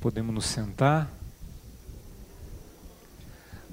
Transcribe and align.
Podemos 0.00 0.32
nos 0.32 0.44
sentar. 0.44 1.10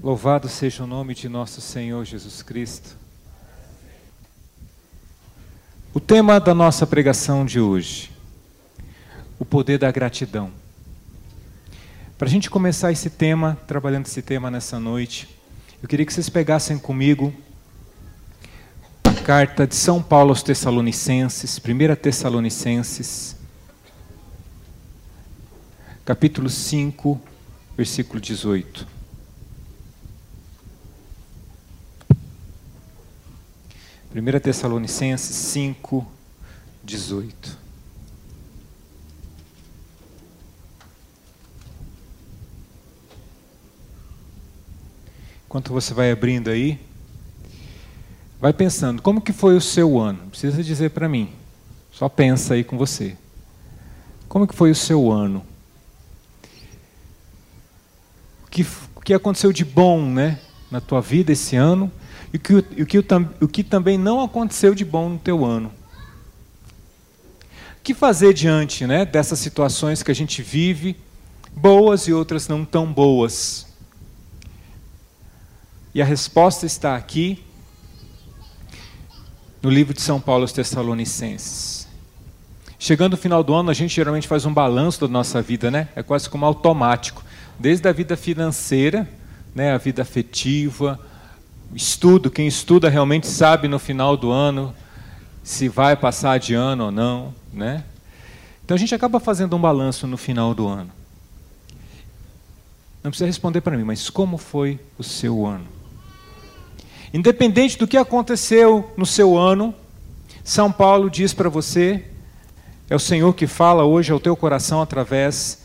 Louvado 0.02 0.48
seja 0.48 0.82
o 0.82 0.86
nome 0.86 1.14
de 1.14 1.28
nosso 1.28 1.60
Senhor 1.60 2.04
Jesus 2.04 2.42
Cristo. 2.42 2.96
O 5.94 6.00
tema 6.00 6.40
da 6.40 6.52
nossa 6.52 6.84
pregação 6.84 7.46
de 7.46 7.60
hoje: 7.60 8.10
o 9.38 9.44
poder 9.44 9.78
da 9.78 9.88
gratidão. 9.92 10.50
Para 12.18 12.26
a 12.26 12.30
gente 12.30 12.50
começar 12.50 12.90
esse 12.90 13.08
tema, 13.08 13.56
trabalhando 13.64 14.06
esse 14.06 14.20
tema 14.20 14.50
nessa 14.50 14.80
noite, 14.80 15.28
eu 15.80 15.88
queria 15.88 16.04
que 16.04 16.12
vocês 16.12 16.28
pegassem 16.28 16.76
comigo 16.76 17.32
a 19.04 19.12
carta 19.12 19.64
de 19.64 19.76
São 19.76 20.02
Paulo 20.02 20.30
aos 20.30 20.42
Tessalonicenses, 20.42 21.56
1 21.56 21.94
Tessalonicenses, 21.94 23.35
capítulo 26.06 26.48
5, 26.48 27.20
versículo 27.76 28.20
18. 28.20 28.86
Primeira 34.10 34.38
Tessalonicenses 34.38 35.34
5, 35.34 36.06
18. 36.84 37.58
Enquanto 45.46 45.72
você 45.72 45.92
vai 45.92 46.12
abrindo 46.12 46.50
aí, 46.50 46.78
vai 48.40 48.52
pensando, 48.52 49.02
como 49.02 49.20
que 49.20 49.32
foi 49.32 49.56
o 49.56 49.60
seu 49.60 49.98
ano? 49.98 50.20
Não 50.22 50.30
precisa 50.30 50.62
dizer 50.62 50.90
para 50.90 51.08
mim. 51.08 51.32
Só 51.90 52.08
pensa 52.08 52.54
aí 52.54 52.62
com 52.62 52.78
você. 52.78 53.16
Como 54.28 54.46
que 54.46 54.54
foi 54.54 54.70
o 54.70 54.74
seu 54.74 55.10
ano? 55.10 55.44
Que, 58.56 58.66
que 59.04 59.12
aconteceu 59.12 59.52
de 59.52 59.64
bom 59.66 60.02
né, 60.02 60.38
na 60.70 60.80
tua 60.80 61.02
vida 61.02 61.30
esse 61.30 61.56
ano 61.56 61.92
e 62.32 62.38
o 62.38 62.40
que, 62.40 62.54
o, 62.54 62.86
que, 62.86 62.98
o 63.42 63.48
que 63.48 63.62
também 63.62 63.98
não 63.98 64.22
aconteceu 64.22 64.74
de 64.74 64.84
bom 64.84 65.10
no 65.10 65.18
teu 65.18 65.44
ano. 65.44 65.70
O 67.78 67.82
que 67.82 67.92
fazer 67.92 68.32
diante 68.32 68.86
né, 68.86 69.04
dessas 69.04 69.38
situações 69.40 70.02
que 70.02 70.10
a 70.10 70.14
gente 70.14 70.42
vive, 70.42 70.96
boas 71.54 72.08
e 72.08 72.14
outras 72.14 72.48
não 72.48 72.64
tão 72.64 72.90
boas? 72.90 73.66
E 75.94 76.00
a 76.00 76.04
resposta 76.04 76.64
está 76.64 76.96
aqui 76.96 77.44
no 79.62 79.68
livro 79.68 79.92
de 79.92 80.00
São 80.00 80.18
Paulo 80.18 80.42
aos 80.42 80.52
Tessalonicenses. 80.52 81.86
Chegando 82.78 83.12
no 83.12 83.18
final 83.18 83.44
do 83.44 83.54
ano, 83.54 83.70
a 83.70 83.74
gente 83.74 83.94
geralmente 83.94 84.28
faz 84.28 84.46
um 84.46 84.52
balanço 84.52 85.00
da 85.00 85.08
nossa 85.08 85.42
vida, 85.42 85.70
né? 85.70 85.88
É 85.94 86.02
quase 86.02 86.28
como 86.28 86.44
automático 86.44 87.22
desde 87.58 87.88
a 87.88 87.92
vida 87.92 88.16
financeira, 88.16 89.08
né, 89.54 89.72
a 89.72 89.78
vida 89.78 90.02
afetiva, 90.02 91.00
estudo, 91.74 92.30
quem 92.30 92.46
estuda 92.46 92.88
realmente 92.88 93.26
sabe 93.26 93.68
no 93.68 93.78
final 93.78 94.16
do 94.16 94.30
ano 94.30 94.74
se 95.42 95.68
vai 95.68 95.96
passar 95.96 96.38
de 96.38 96.54
ano 96.54 96.86
ou 96.86 96.90
não, 96.90 97.34
né? 97.52 97.84
Então 98.64 98.74
a 98.74 98.78
gente 98.78 98.94
acaba 98.94 99.20
fazendo 99.20 99.54
um 99.54 99.60
balanço 99.60 100.06
no 100.06 100.16
final 100.16 100.52
do 100.52 100.66
ano. 100.66 100.90
Não 103.02 103.10
precisa 103.12 103.26
responder 103.26 103.60
para 103.60 103.76
mim, 103.76 103.84
mas 103.84 104.10
como 104.10 104.36
foi 104.36 104.80
o 104.98 105.04
seu 105.04 105.46
ano? 105.46 105.64
Independente 107.14 107.78
do 107.78 107.86
que 107.86 107.96
aconteceu 107.96 108.92
no 108.96 109.06
seu 109.06 109.38
ano, 109.38 109.72
São 110.42 110.72
Paulo 110.72 111.08
diz 111.08 111.32
para 111.32 111.48
você, 111.48 112.04
é 112.90 112.96
o 112.96 112.98
Senhor 113.00 113.32
que 113.32 113.46
fala 113.46 113.84
hoje 113.84 114.10
ao 114.12 114.18
teu 114.18 114.36
coração 114.36 114.82
através 114.82 115.64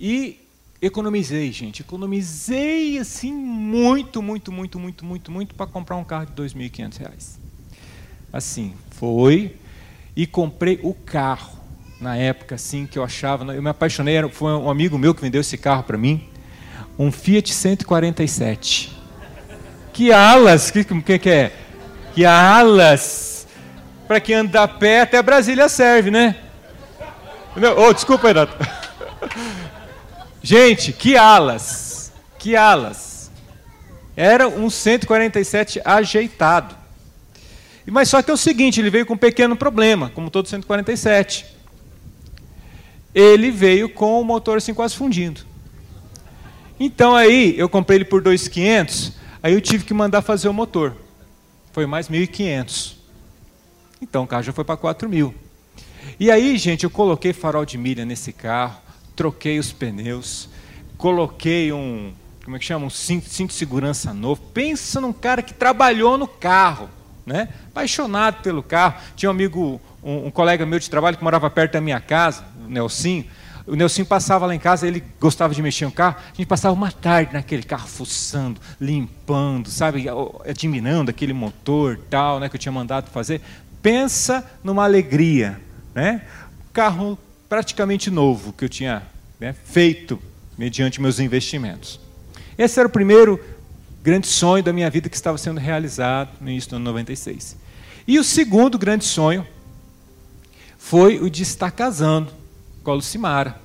E 0.00 0.40
economizei, 0.80 1.52
gente. 1.52 1.82
Economizei 1.82 2.98
assim 2.98 3.32
muito, 3.32 4.22
muito, 4.22 4.50
muito, 4.50 4.78
muito, 4.78 5.04
muito, 5.04 5.30
muito 5.30 5.54
para 5.54 5.66
comprar 5.66 5.96
um 5.96 6.04
carro 6.04 6.24
de 6.24 6.42
R$ 6.42 6.48
2.500. 6.48 7.36
Assim, 8.32 8.72
foi 8.92 9.56
e 10.16 10.26
comprei 10.26 10.80
o 10.82 10.94
carro. 10.94 11.60
Na 12.00 12.16
época 12.16 12.54
assim 12.54 12.86
que 12.86 12.98
eu 12.98 13.04
achava, 13.04 13.54
eu 13.54 13.62
me 13.62 13.68
apaixonei, 13.68 14.26
foi 14.30 14.52
um 14.52 14.70
amigo 14.70 14.96
meu 14.96 15.14
que 15.14 15.20
vendeu 15.20 15.42
esse 15.42 15.58
carro 15.58 15.82
para 15.82 15.98
mim, 15.98 16.26
um 16.98 17.12
Fiat 17.12 17.52
147. 17.52 18.98
Que 19.92 20.10
alas, 20.10 20.70
que 20.70 20.82
que, 20.82 21.18
que 21.18 21.28
é? 21.28 21.52
Que 22.14 22.24
alas. 22.24 23.46
Para 24.08 24.18
quem 24.18 24.34
anda 24.34 24.62
a 24.62 24.68
pé 24.68 25.02
até 25.02 25.22
Brasília 25.22 25.68
serve, 25.68 26.10
né? 26.10 26.36
Oh, 27.76 27.92
desculpa, 27.92 28.28
Renato. 28.28 28.56
Gente, 30.42 30.92
que 30.92 31.16
alas! 31.16 32.12
Que 32.38 32.56
alas! 32.56 33.30
Era 34.16 34.48
um 34.48 34.68
147 34.68 35.80
ajeitado. 35.84 36.74
Mas 37.86 38.08
só 38.08 38.22
que 38.22 38.30
é 38.30 38.34
o 38.34 38.36
seguinte, 38.36 38.80
ele 38.80 38.90
veio 38.90 39.04
com 39.04 39.14
um 39.14 39.18
pequeno 39.18 39.56
problema, 39.56 40.10
como 40.10 40.30
todo 40.30 40.48
147. 40.48 41.46
Ele 43.14 43.50
veio 43.50 43.88
com 43.88 44.20
o 44.20 44.24
motor 44.24 44.58
assim 44.58 44.72
quase 44.72 44.94
fundindo. 44.94 45.40
Então 46.78 47.14
aí 47.16 47.54
eu 47.58 47.68
comprei 47.68 47.98
ele 47.98 48.04
por 48.04 48.22
2.500, 48.22 49.12
aí 49.42 49.52
eu 49.52 49.60
tive 49.60 49.84
que 49.84 49.92
mandar 49.92 50.22
fazer 50.22 50.48
o 50.48 50.54
motor. 50.54 50.96
Foi 51.72 51.84
mais 51.84 52.08
1.500. 52.08 52.94
Então 54.00 54.24
o 54.24 54.26
carro 54.26 54.42
já 54.42 54.52
foi 54.52 54.64
para 54.64 54.76
4.000. 54.76 55.34
E 56.18 56.30
aí, 56.30 56.56
gente, 56.56 56.84
eu 56.84 56.90
coloquei 56.90 57.32
farol 57.32 57.64
de 57.64 57.76
milha 57.76 58.04
nesse 58.04 58.32
carro, 58.32 58.80
troquei 59.20 59.58
os 59.58 59.70
pneus, 59.70 60.48
coloquei 60.96 61.70
um, 61.74 62.10
como 62.42 62.56
é 62.56 62.58
que 62.58 62.64
chama, 62.64 62.86
um 62.86 62.90
cinto, 62.90 63.28
cinto 63.28 63.50
de 63.50 63.54
segurança 63.54 64.14
novo. 64.14 64.40
Pensa 64.54 64.98
num 64.98 65.12
cara 65.12 65.42
que 65.42 65.52
trabalhou 65.52 66.16
no 66.16 66.26
carro, 66.26 66.88
né? 67.26 67.50
Apaixonado 67.66 68.42
pelo 68.42 68.62
carro. 68.62 68.94
Tinha 69.14 69.28
um 69.28 69.34
amigo, 69.34 69.78
um, 70.02 70.28
um 70.28 70.30
colega 70.30 70.64
meu 70.64 70.78
de 70.78 70.88
trabalho 70.88 71.18
que 71.18 71.22
morava 71.22 71.50
perto 71.50 71.74
da 71.74 71.82
minha 71.82 72.00
casa, 72.00 72.46
o 72.64 72.70
Nelsinho. 72.70 73.26
O 73.66 73.74
Nelson 73.76 74.06
passava 74.06 74.46
lá 74.46 74.54
em 74.54 74.58
casa, 74.58 74.88
ele 74.88 75.04
gostava 75.20 75.54
de 75.54 75.60
mexer 75.60 75.84
no 75.84 75.92
carro. 75.92 76.16
A 76.18 76.34
gente 76.34 76.46
passava 76.46 76.74
uma 76.74 76.90
tarde 76.90 77.34
naquele 77.34 77.62
carro, 77.62 77.88
fuçando, 77.88 78.58
limpando, 78.80 79.68
sabe, 79.68 80.06
admirando 80.48 81.10
aquele 81.10 81.34
motor 81.34 82.00
tal, 82.08 82.40
né, 82.40 82.48
que 82.48 82.56
eu 82.56 82.60
tinha 82.60 82.72
mandado 82.72 83.10
fazer. 83.10 83.42
Pensa 83.82 84.50
numa 84.64 84.84
alegria, 84.84 85.60
né? 85.94 86.22
Carro 86.72 87.18
praticamente 87.50 88.12
novo 88.12 88.52
que 88.52 88.64
eu 88.64 88.68
tinha 88.68 89.02
né, 89.40 89.54
feito 89.64 90.20
mediante 90.58 91.00
meus 91.00 91.18
investimentos. 91.18 91.98
Esse 92.58 92.78
era 92.78 92.86
o 92.86 92.92
primeiro 92.92 93.40
grande 94.02 94.26
sonho 94.26 94.62
da 94.62 94.72
minha 94.72 94.90
vida 94.90 95.08
que 95.08 95.16
estava 95.16 95.38
sendo 95.38 95.58
realizado 95.58 96.30
no 96.40 96.50
início 96.50 96.70
do 96.70 96.76
ano 96.76 96.84
96. 96.86 97.56
E 98.06 98.18
o 98.18 98.24
segundo 98.24 98.78
grande 98.78 99.04
sonho 99.04 99.46
foi 100.78 101.18
o 101.18 101.30
de 101.30 101.42
estar 101.42 101.70
casando 101.70 102.32
com 102.82 102.90
a 102.90 102.94
Lucimara. 102.94 103.56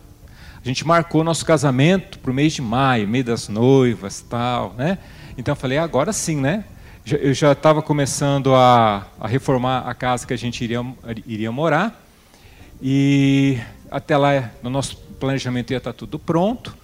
A 0.63 0.67
gente 0.67 0.85
marcou 0.85 1.23
nosso 1.23 1.45
casamento 1.45 2.19
para 2.19 2.31
o 2.31 2.33
mês 2.33 2.53
de 2.53 2.61
maio, 2.61 3.07
mês 3.07 3.25
das 3.25 3.47
noivas, 3.47 4.21
tal, 4.21 4.73
né? 4.73 4.97
Então 5.37 5.51
eu 5.51 5.55
falei, 5.55 5.77
agora 5.77 6.11
sim, 6.11 6.37
né? 6.37 6.65
Eu 7.05 7.33
já 7.33 7.51
estava 7.51 7.81
começando 7.81 8.55
a, 8.55 9.05
a, 9.19 9.27
reformar 9.27 9.87
a 9.87 9.93
casa 9.93 10.25
que 10.25 10.33
a 10.33 10.37
gente 10.37 10.63
iria, 10.63 10.83
iria 11.27 11.51
morar. 11.51 12.03
E 12.81 13.59
até 13.91 14.17
lá, 14.17 14.49
no 14.63 14.71
nosso 14.71 15.04
planejamento 15.15 15.71
ia 15.71 15.77
estar 15.77 15.93
tudo 15.93 16.19
pronto. 16.19 16.75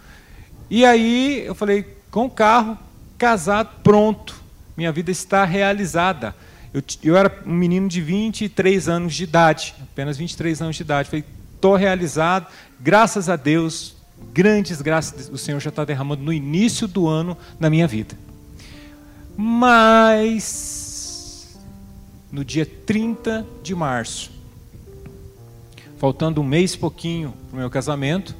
E 0.70 0.86
aí 0.86 1.44
eu 1.46 1.54
falei, 1.54 1.86
com 2.10 2.26
o 2.26 2.30
carro, 2.30 2.78
casado, 3.18 3.70
pronto. 3.84 4.42
Minha 4.76 4.92
vida 4.92 5.12
está 5.12 5.46
realizada. 5.46 6.36
Eu, 6.74 6.82
eu 7.04 7.18
era 7.18 7.42
um 7.46 7.54
menino 7.54 7.88
de 7.88 8.02
23 8.02 8.88
anos 8.88 9.14
de 9.14 9.24
idade, 9.24 9.76
apenas 9.82 10.18
23 10.18 10.62
anos 10.62 10.76
de 10.76 10.84
idade. 10.84 11.10
Falei, 11.10 11.26
estou 11.54 11.76
realizado, 11.76 12.48
graças 12.80 13.30
a 13.30 13.36
Deus, 13.36 13.96
grandes 14.34 14.82
graças 14.82 15.30
o 15.30 15.38
Senhor 15.38 15.60
já 15.60 15.70
está 15.70 15.84
derramando 15.86 16.24
no 16.24 16.32
início 16.32 16.88
do 16.88 17.08
ano 17.08 17.38
na 17.60 17.70
minha 17.70 17.88
vida. 17.88 18.18
Mas, 19.38 20.80
no 22.32 22.44
dia 22.46 22.66
30 22.66 23.46
de 23.62 23.76
março, 23.76 24.32
faltando 26.02 26.42
um 26.42 26.44
mês 26.44 26.76
pouquinho 26.76 27.32
para 27.48 27.58
o 27.58 27.60
meu 27.60 27.70
casamento, 27.70 28.36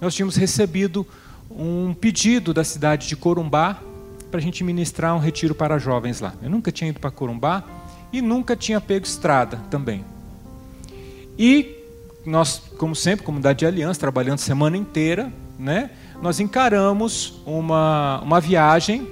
nós 0.00 0.14
tínhamos 0.14 0.36
recebido 0.36 1.04
um 1.50 1.92
pedido 1.92 2.54
da 2.54 2.62
cidade 2.62 3.08
de 3.08 3.16
Corumbá 3.16 3.82
para 4.30 4.38
a 4.38 4.40
gente 4.40 4.62
ministrar 4.62 5.16
um 5.16 5.18
retiro 5.18 5.52
para 5.52 5.76
jovens 5.76 6.20
lá. 6.20 6.34
Eu 6.40 6.48
nunca 6.48 6.70
tinha 6.70 6.88
ido 6.88 7.00
para 7.00 7.10
Corumbá 7.10 7.64
e 8.12 8.22
nunca 8.22 8.54
tinha 8.54 8.80
pego 8.80 9.04
estrada 9.04 9.56
também. 9.68 10.04
E 11.36 11.78
nós, 12.24 12.62
como 12.78 12.94
sempre, 12.94 13.26
comunidade 13.26 13.58
de 13.58 13.66
aliança, 13.66 13.98
trabalhando 13.98 14.38
semana 14.38 14.76
inteira, 14.76 15.32
né? 15.58 15.90
Nós 16.22 16.38
encaramos 16.38 17.42
uma, 17.44 18.20
uma 18.22 18.40
viagem, 18.40 19.08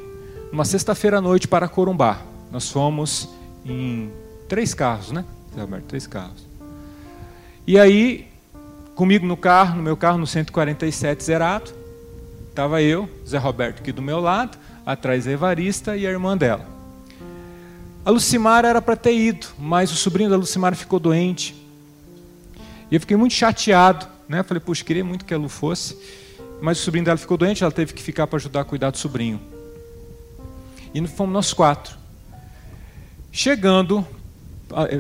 uma 0.53 0.65
sexta-feira 0.65 1.19
à 1.19 1.21
noite 1.21 1.49
para 1.49 1.67
Corumbá. 1.67 2.23
Nós 2.53 2.71
fomos 2.71 3.29
em 3.67 4.09
três 4.49 4.73
carros, 4.73 5.11
né? 5.11 5.25
Três 5.89 6.07
carros. 6.07 6.48
E 7.69 7.79
aí, 7.79 8.27
comigo 8.95 9.27
no 9.27 9.37
carro, 9.37 9.77
no 9.77 9.83
meu 9.83 9.95
carro, 9.95 10.17
no 10.17 10.27
147 10.27 11.23
zerado, 11.23 11.71
estava 12.49 12.81
eu, 12.81 13.07
Zé 13.29 13.37
Roberto 13.37 13.81
aqui 13.81 13.93
do 13.93 14.01
meu 14.01 14.21
lado, 14.21 14.57
atrás 14.87 15.27
a 15.27 15.33
Evarista 15.33 15.95
e 15.95 16.07
a 16.07 16.11
irmã 16.11 16.35
dela. 16.35 16.67
A 18.07 18.11
Lucimara 18.11 18.69
era 18.69 18.81
para 18.81 18.97
ter 18.97 19.13
ido, 19.13 19.49
mas 19.59 19.93
o 19.93 19.97
sobrinho 19.97 20.31
da 20.31 20.37
Lucimara 20.39 20.75
ficou 20.75 20.99
doente 20.99 21.55
e 22.91 22.95
eu 22.95 23.01
fiquei 23.01 23.19
muito 23.19 23.35
chateado, 23.35 24.07
né? 24.27 24.43
Falei, 24.43 24.63
puxa, 24.63 24.83
queria 24.83 25.05
muito 25.05 25.27
que 25.27 25.35
a 25.35 25.37
Lu 25.37 25.51
fosse, 25.51 25.95
mas 26.63 26.81
o 26.81 26.83
sobrinho 26.83 27.05
dela 27.05 27.19
ficou 27.19 27.37
doente, 27.37 27.63
ela 27.63 27.71
teve 27.71 27.93
que 27.93 28.03
ficar 28.03 28.27
para 28.27 28.39
ajudar 28.39 28.63
a 28.63 28.65
cuidar 28.65 28.89
do 28.89 28.97
sobrinho. 28.97 29.43
E 30.95 31.07
fomos 31.07 31.35
nós 31.35 31.53
quatro. 31.53 31.99
Chegando, 33.31 34.07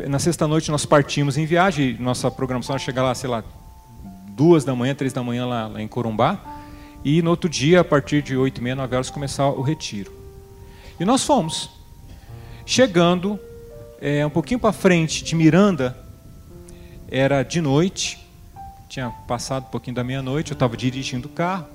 na 0.09 0.19
sexta-noite 0.19 0.71
nós 0.71 0.87
partimos 0.87 1.37
em 1.37 1.45
viagem, 1.45 1.97
nossa 1.99 2.31
programação 2.31 2.75
era 2.75 2.83
chegar 2.83 3.03
lá, 3.03 3.15
sei 3.15 3.29
lá, 3.29 3.45
duas 4.31 4.65
da 4.65 4.75
manhã, 4.75 4.95
três 4.95 5.13
da 5.13 5.23
manhã 5.23 5.47
lá, 5.47 5.67
lá 5.67 5.83
em 5.83 5.89
Corumbá, 5.89 6.41
e 7.05 7.21
no 7.23 7.31
outro 7.31 7.49
dia, 7.49 7.81
a 7.81 7.85
partir 7.85 8.23
de 8.23 8.37
oito 8.37 8.59
e 8.59 8.65
meia, 8.65 8.75
nove 8.75 8.95
horas, 8.95 9.11
começar 9.11 9.49
o 9.49 9.63
retiro. 9.63 10.13
E 10.99 11.05
nós 11.05 11.25
fomos. 11.25 11.71
Chegando, 12.67 13.39
é, 14.01 14.25
um 14.27 14.31
pouquinho 14.31 14.61
para 14.61 14.73
frente 14.73 15.23
de 15.23 15.35
Miranda, 15.35 15.97
era 17.11 17.43
de 17.43 17.61
noite, 17.61 18.19
tinha 18.89 19.11
passado 19.27 19.65
um 19.65 19.71
pouquinho 19.71 19.97
da 19.97 20.05
meia-noite, 20.05 20.51
eu 20.51 20.55
estava 20.55 20.77
dirigindo 20.77 21.29
o 21.29 21.31
carro. 21.31 21.67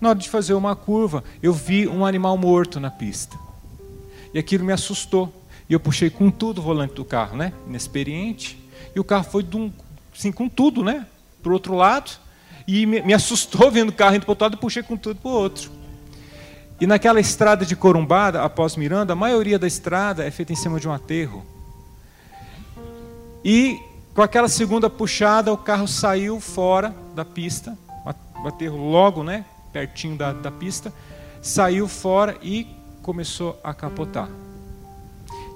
Na 0.00 0.10
hora 0.10 0.18
de 0.18 0.28
fazer 0.28 0.54
uma 0.54 0.74
curva, 0.74 1.22
eu 1.42 1.52
vi 1.52 1.86
um 1.86 2.04
animal 2.04 2.36
morto 2.36 2.80
na 2.80 2.90
pista. 2.90 3.36
E 4.32 4.38
aquilo 4.38 4.64
me 4.64 4.72
assustou. 4.72 5.32
Eu 5.74 5.80
puxei 5.80 6.08
com 6.08 6.30
tudo 6.30 6.58
o 6.58 6.62
volante 6.62 6.94
do 6.94 7.04
carro, 7.04 7.36
né? 7.36 7.52
Inexperiente. 7.66 8.56
E 8.94 9.00
o 9.00 9.02
carro 9.02 9.24
foi 9.24 9.42
de 9.42 9.56
um, 9.56 9.72
assim, 10.16 10.30
com 10.30 10.48
tudo, 10.48 10.84
né? 10.84 11.04
Para 11.42 11.50
o 11.50 11.52
outro 11.52 11.74
lado. 11.74 12.12
E 12.64 12.86
me, 12.86 13.02
me 13.02 13.12
assustou 13.14 13.72
vendo 13.72 13.88
o 13.88 13.92
carro 13.92 14.14
indo 14.14 14.24
para 14.24 14.30
o 14.30 14.32
outro 14.32 14.44
lado 14.44 14.54
e 14.54 14.60
puxei 14.60 14.84
com 14.84 14.96
tudo 14.96 15.18
para 15.20 15.28
o 15.28 15.34
outro. 15.34 15.72
E 16.80 16.86
naquela 16.86 17.18
estrada 17.18 17.66
de 17.66 17.74
Corumbada, 17.74 18.40
após 18.44 18.76
Miranda, 18.76 19.14
a 19.14 19.16
maioria 19.16 19.58
da 19.58 19.66
estrada 19.66 20.24
é 20.24 20.30
feita 20.30 20.52
em 20.52 20.56
cima 20.56 20.78
de 20.78 20.86
um 20.86 20.92
aterro. 20.92 21.44
E 23.44 23.80
com 24.14 24.22
aquela 24.22 24.48
segunda 24.48 24.88
puxada, 24.88 25.52
o 25.52 25.58
carro 25.58 25.88
saiu 25.88 26.38
fora 26.38 26.94
da 27.16 27.24
pista, 27.24 27.76
bateu 28.44 28.76
logo, 28.76 29.24
né, 29.24 29.44
pertinho 29.72 30.16
da, 30.16 30.32
da 30.32 30.52
pista, 30.52 30.92
saiu 31.42 31.88
fora 31.88 32.36
e 32.40 32.64
começou 33.02 33.58
a 33.64 33.74
capotar. 33.74 34.28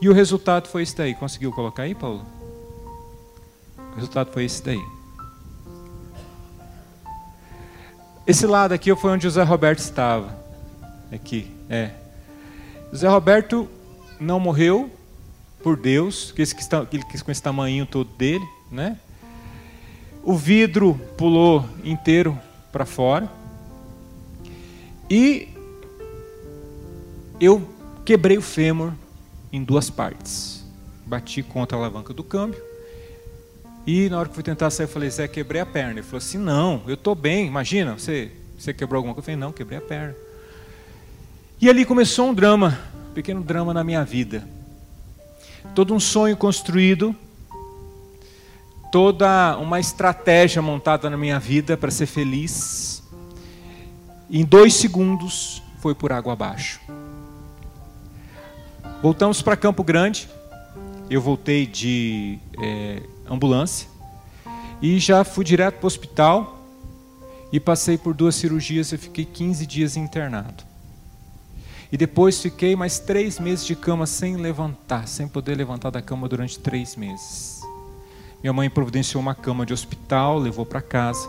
E 0.00 0.08
o 0.08 0.12
resultado 0.12 0.68
foi 0.68 0.82
esse 0.82 0.96
daí. 0.96 1.14
Conseguiu 1.14 1.52
colocar 1.52 1.82
aí, 1.82 1.94
Paulo? 1.94 2.24
O 3.92 3.94
resultado 3.96 4.32
foi 4.32 4.44
esse 4.44 4.62
daí. 4.62 4.80
Esse 8.26 8.46
lado 8.46 8.72
aqui 8.72 8.94
foi 8.94 9.10
onde 9.10 9.26
o 9.26 9.30
Zé 9.30 9.42
Roberto 9.42 9.80
estava. 9.80 10.36
Aqui, 11.10 11.50
é. 11.68 11.90
O 12.92 12.96
Zé 12.96 13.08
Roberto 13.08 13.68
não 14.20 14.38
morreu, 14.38 14.90
por 15.62 15.76
Deus, 15.76 16.30
que 16.30 16.42
está, 16.42 16.84
que 16.86 17.22
com 17.22 17.30
esse 17.30 17.42
tamanho 17.42 17.86
todo 17.86 18.08
dele, 18.16 18.46
né? 18.70 18.98
O 20.22 20.36
vidro 20.36 20.94
pulou 21.16 21.64
inteiro 21.82 22.38
para 22.70 22.84
fora. 22.84 23.28
E 25.10 25.48
eu 27.40 27.66
quebrei 28.04 28.36
o 28.36 28.42
fêmur 28.42 28.92
em 29.52 29.62
duas 29.62 29.90
partes. 29.90 30.64
Bati 31.06 31.42
contra 31.42 31.76
a 31.76 31.80
alavanca 31.80 32.12
do 32.12 32.22
câmbio. 32.22 32.60
E 33.86 34.08
na 34.08 34.18
hora 34.18 34.28
que 34.28 34.34
fui 34.34 34.44
tentar 34.44 34.70
sair, 34.70 34.84
eu 34.84 34.88
falei, 34.88 35.10
Zé, 35.10 35.26
quebrei 35.26 35.60
a 35.60 35.66
perna. 35.66 35.92
Ele 35.92 36.02
falou 36.02 36.18
assim, 36.18 36.38
não, 36.38 36.82
eu 36.86 36.94
estou 36.94 37.14
bem, 37.14 37.46
imagina, 37.46 37.98
você, 37.98 38.30
você 38.58 38.74
quebrou 38.74 38.98
alguma 38.98 39.14
coisa? 39.14 39.30
Eu 39.30 39.34
falei, 39.34 39.40
não, 39.40 39.52
quebrei 39.52 39.78
a 39.78 39.82
perna. 39.82 40.14
E 41.60 41.68
ali 41.68 41.84
começou 41.84 42.28
um 42.28 42.34
drama, 42.34 42.78
um 43.10 43.14
pequeno 43.14 43.42
drama 43.42 43.72
na 43.72 43.82
minha 43.82 44.04
vida 44.04 44.46
todo 45.74 45.94
um 45.94 46.00
sonho 46.00 46.36
construído, 46.36 47.14
toda 48.90 49.56
uma 49.58 49.78
estratégia 49.78 50.60
montada 50.62 51.08
na 51.10 51.16
minha 51.16 51.38
vida 51.38 51.76
para 51.76 51.90
ser 51.90 52.06
feliz. 52.06 53.02
Em 54.30 54.44
dois 54.44 54.74
segundos 54.74 55.62
foi 55.80 55.94
por 55.94 56.12
água 56.12 56.32
abaixo. 56.32 56.80
Voltamos 59.00 59.40
para 59.40 59.56
Campo 59.56 59.84
Grande. 59.84 60.28
Eu 61.08 61.22
voltei 61.22 61.66
de 61.66 62.38
é, 62.60 63.00
ambulância 63.30 63.88
e 64.82 64.98
já 64.98 65.22
fui 65.22 65.44
direto 65.44 65.76
para 65.76 65.84
o 65.84 65.86
hospital 65.86 66.58
e 67.52 67.60
passei 67.60 67.96
por 67.96 68.12
duas 68.12 68.34
cirurgias. 68.34 68.90
Eu 68.90 68.98
fiquei 68.98 69.24
15 69.24 69.64
dias 69.66 69.96
internado. 69.96 70.64
E 71.92 71.96
depois 71.96 72.42
fiquei 72.42 72.74
mais 72.74 72.98
três 72.98 73.38
meses 73.38 73.64
de 73.64 73.76
cama 73.76 74.04
sem 74.04 74.36
levantar, 74.36 75.06
sem 75.06 75.28
poder 75.28 75.54
levantar 75.56 75.90
da 75.90 76.02
cama 76.02 76.28
durante 76.28 76.58
três 76.58 76.96
meses. 76.96 77.60
Minha 78.42 78.52
mãe 78.52 78.68
providenciou 78.68 79.22
uma 79.22 79.34
cama 79.34 79.64
de 79.64 79.72
hospital, 79.72 80.38
levou 80.38 80.66
para 80.66 80.82
casa. 80.82 81.28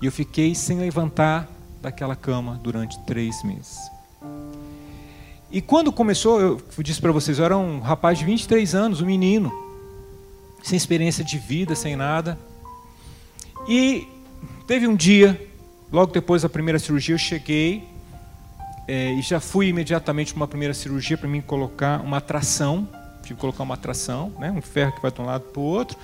E 0.00 0.06
eu 0.06 0.12
fiquei 0.12 0.54
sem 0.54 0.78
levantar 0.78 1.48
daquela 1.82 2.14
cama 2.14 2.58
durante 2.62 2.98
três 3.00 3.42
meses. 3.42 3.93
E 5.54 5.62
quando 5.62 5.92
começou, 5.92 6.40
eu 6.40 6.60
disse 6.78 7.00
para 7.00 7.12
vocês, 7.12 7.38
eu 7.38 7.44
era 7.44 7.56
um 7.56 7.78
rapaz 7.78 8.18
de 8.18 8.24
23 8.24 8.74
anos, 8.74 9.00
um 9.00 9.06
menino, 9.06 9.52
sem 10.64 10.76
experiência 10.76 11.22
de 11.22 11.38
vida, 11.38 11.76
sem 11.76 11.94
nada. 11.94 12.36
E 13.68 14.08
teve 14.66 14.88
um 14.88 14.96
dia, 14.96 15.40
logo 15.92 16.12
depois 16.12 16.42
da 16.42 16.48
primeira 16.48 16.76
cirurgia 16.80 17.14
eu 17.14 17.18
cheguei 17.20 17.84
é, 18.88 19.12
e 19.12 19.22
já 19.22 19.38
fui 19.38 19.68
imediatamente 19.68 20.32
para 20.32 20.40
uma 20.40 20.48
primeira 20.48 20.74
cirurgia 20.74 21.16
para 21.16 21.28
mim 21.28 21.40
colocar 21.40 22.00
uma 22.00 22.20
tração. 22.20 22.88
Tive 23.22 23.36
que 23.36 23.40
colocar 23.40 23.62
uma 23.62 23.76
tração, 23.76 24.32
né, 24.40 24.50
um 24.50 24.60
ferro 24.60 24.90
que 24.90 25.00
vai 25.00 25.12
de 25.12 25.20
um 25.20 25.24
lado 25.24 25.44
para 25.44 25.60
o 25.60 25.64
outro. 25.64 25.96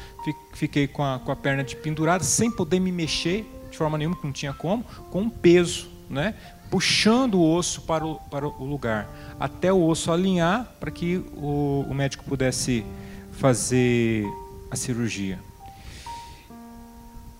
Fiquei 0.53 0.87
com 0.87 1.03
a, 1.03 1.19
com 1.19 1.33
a 1.33 1.35
perna 1.35 1.65
de 1.65 1.75
pendurada, 1.75 2.23
sem 2.23 2.53
poder 2.53 2.79
me 2.79 2.93
mexer 2.93 3.45
de 3.69 3.77
forma 3.77 3.99
nenhuma, 3.99 4.15
que 4.15 4.25
não 4.25 4.33
tinha 4.33 4.53
como, 4.53 4.85
com 5.11 5.23
um 5.23 5.29
peso, 5.29 5.89
né, 6.09 6.37
puxando 6.71 7.35
o 7.35 7.55
osso 7.55 7.83
para 7.83 8.07
o, 8.07 8.15
para 8.15 8.47
o 8.47 8.65
lugar, 8.65 9.09
até 9.39 9.73
o 9.73 9.85
osso 9.85 10.13
alinhar 10.13 10.73
para 10.79 10.91
que 10.91 11.17
o, 11.37 11.85
o 11.89 11.95
médico 11.95 12.25
pudesse 12.25 12.87
fazer 13.33 14.25
a 14.71 14.77
cirurgia. 14.77 15.39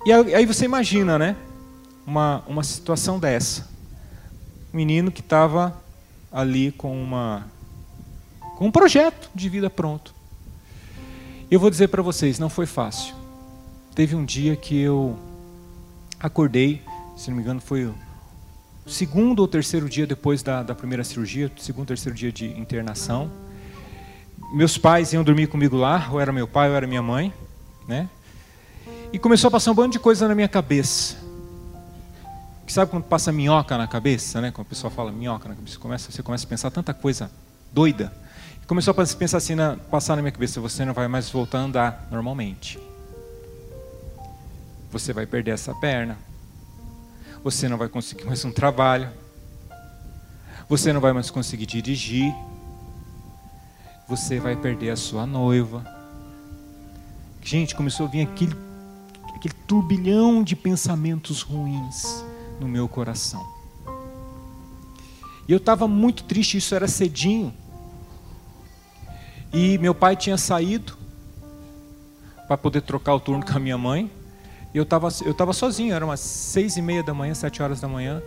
E 0.05 0.13
aí 0.13 0.45
você 0.47 0.65
imagina, 0.65 1.19
né? 1.19 1.37
Uma, 2.07 2.43
uma 2.49 2.65
situação 2.65 3.21
dessa. 3.21 3.69
Um 4.73 4.77
menino 4.79 5.13
que 5.13 5.21
estava 5.21 5.81
ali 6.33 6.73
com, 6.73 7.01
uma, 7.01 7.47
com 8.57 8.67
um 8.67 8.71
projeto 8.73 9.31
de 9.35 9.49
vida 9.49 9.71
pronto. 9.71 10.15
Eu 11.51 11.61
vou 11.61 11.71
dizer 11.71 11.89
para 11.89 12.03
vocês, 12.03 12.39
não 12.39 12.49
foi 12.49 12.67
fácil. 12.67 13.15
Teve 13.95 14.17
um 14.17 14.25
dia 14.25 14.57
que 14.57 14.81
eu 14.81 15.19
acordei, 16.19 16.83
se 17.17 17.29
não 17.29 17.37
me 17.37 17.43
engano, 17.43 17.61
foi 17.61 17.93
segundo 18.87 19.41
ou 19.41 19.49
terceiro 19.49 19.89
dia 19.89 20.07
depois 20.07 20.43
da, 20.43 20.63
da 20.63 20.75
primeira 20.75 21.05
cirurgia, 21.05 21.51
segundo 21.59 21.81
ou 21.81 21.87
terceiro 21.87 22.17
dia 22.17 22.33
de 22.33 22.47
internação. 22.59 23.31
Meus 24.53 24.77
pais 24.77 25.13
iam 25.13 25.23
dormir 25.23 25.47
comigo 25.47 25.77
lá, 25.77 26.09
ou 26.11 26.21
era 26.21 26.33
meu 26.33 26.49
pai 26.49 26.69
ou 26.69 26.75
era 26.75 26.87
minha 26.87 27.03
mãe, 27.03 27.33
né? 27.87 28.09
E 29.13 29.19
começou 29.19 29.49
a 29.49 29.51
passar 29.51 29.71
um 29.71 29.75
bando 29.75 29.93
de 29.93 29.99
coisa 29.99 30.27
na 30.27 30.35
minha 30.35 30.49
cabeça. 30.49 31.17
Que 32.67 32.73
sabe 32.73 32.91
quando 32.91 33.05
passa 33.05 33.33
minhoca 33.33 33.77
na 33.77 33.89
cabeça, 33.89 34.41
né? 34.41 34.51
Quando 34.51 34.67
a 34.67 34.71
pessoa 34.71 34.91
fala 34.91 35.11
minhoca 35.11 35.49
na 35.49 35.55
cabeça, 35.55 35.75
você 35.75 35.81
começa, 35.81 36.13
você 36.13 36.23
começa 36.23 36.47
a 36.47 36.49
pensar 36.49 36.71
tanta 36.71 36.95
coisa 36.95 37.31
doida. 37.73 38.13
E 38.63 38.67
começou 38.67 38.93
a 38.93 38.95
pensar 38.95 39.37
assim, 39.37 39.55
na, 39.55 39.77
passar 39.77 40.17
na 40.17 40.23
minha 40.23 40.33
cabeça, 40.33 40.61
você 40.61 40.85
não 40.85 40.95
vai 40.95 41.09
mais 41.09 41.29
voltar 41.29 41.59
a 41.59 41.63
andar 41.63 42.09
normalmente. 42.11 42.79
Você 44.93 45.13
vai 45.13 45.27
perder 45.27 45.53
essa 45.53 45.75
perna. 45.75 46.30
Você 47.43 47.69
não 47.69 47.79
vai 47.79 47.89
conseguir 47.89 48.25
mais 48.25 48.45
um 48.45 48.53
trabalho. 48.53 49.11
Você 50.69 50.93
não 50.93 51.01
vai 51.01 51.13
mais 51.13 51.31
conseguir 51.31 51.65
dirigir. 51.65 52.35
Você 54.07 54.39
vai 54.39 54.55
perder 54.55 54.91
a 54.91 54.97
sua 54.97 55.27
noiva. 55.27 55.85
Gente, 57.43 57.75
começou 57.75 58.07
a 58.07 58.11
vir 58.11 58.23
aquele 58.23 58.55
aquele 59.35 59.55
turbilhão 59.67 60.43
de 60.43 60.55
pensamentos 60.55 61.41
ruins 61.41 62.23
no 62.61 62.69
meu 62.69 62.87
coração. 62.87 63.43
E 65.49 65.53
eu 65.53 65.57
estava 65.57 65.89
muito 65.89 66.25
triste, 66.25 66.59
isso 66.59 66.75
era 66.75 66.87
cedinho. 66.87 67.55
E 69.51 69.79
meu 69.79 69.95
pai 69.95 70.15
tinha 70.15 70.37
saído 70.37 70.95
para 72.47 72.59
poder 72.59 72.83
trocar 72.83 73.15
o 73.15 73.21
turno 73.21 73.45
com 73.45 73.57
a 73.57 73.59
minha 73.59 73.79
mãe. 73.79 74.11
Eu 74.73 74.85
estava 74.85 75.09
eu 75.25 75.35
tava 75.35 75.53
sozinho, 75.53 75.95
era 75.95 76.05
umas 76.05 76.21
seis 76.21 76.77
e 76.77 76.83
meia 76.83 77.03
da 77.03 77.13
manhã, 77.13 77.35
sete 77.35 77.63
horas 77.63 77.81
da 77.81 77.89
manhã. 77.89 78.23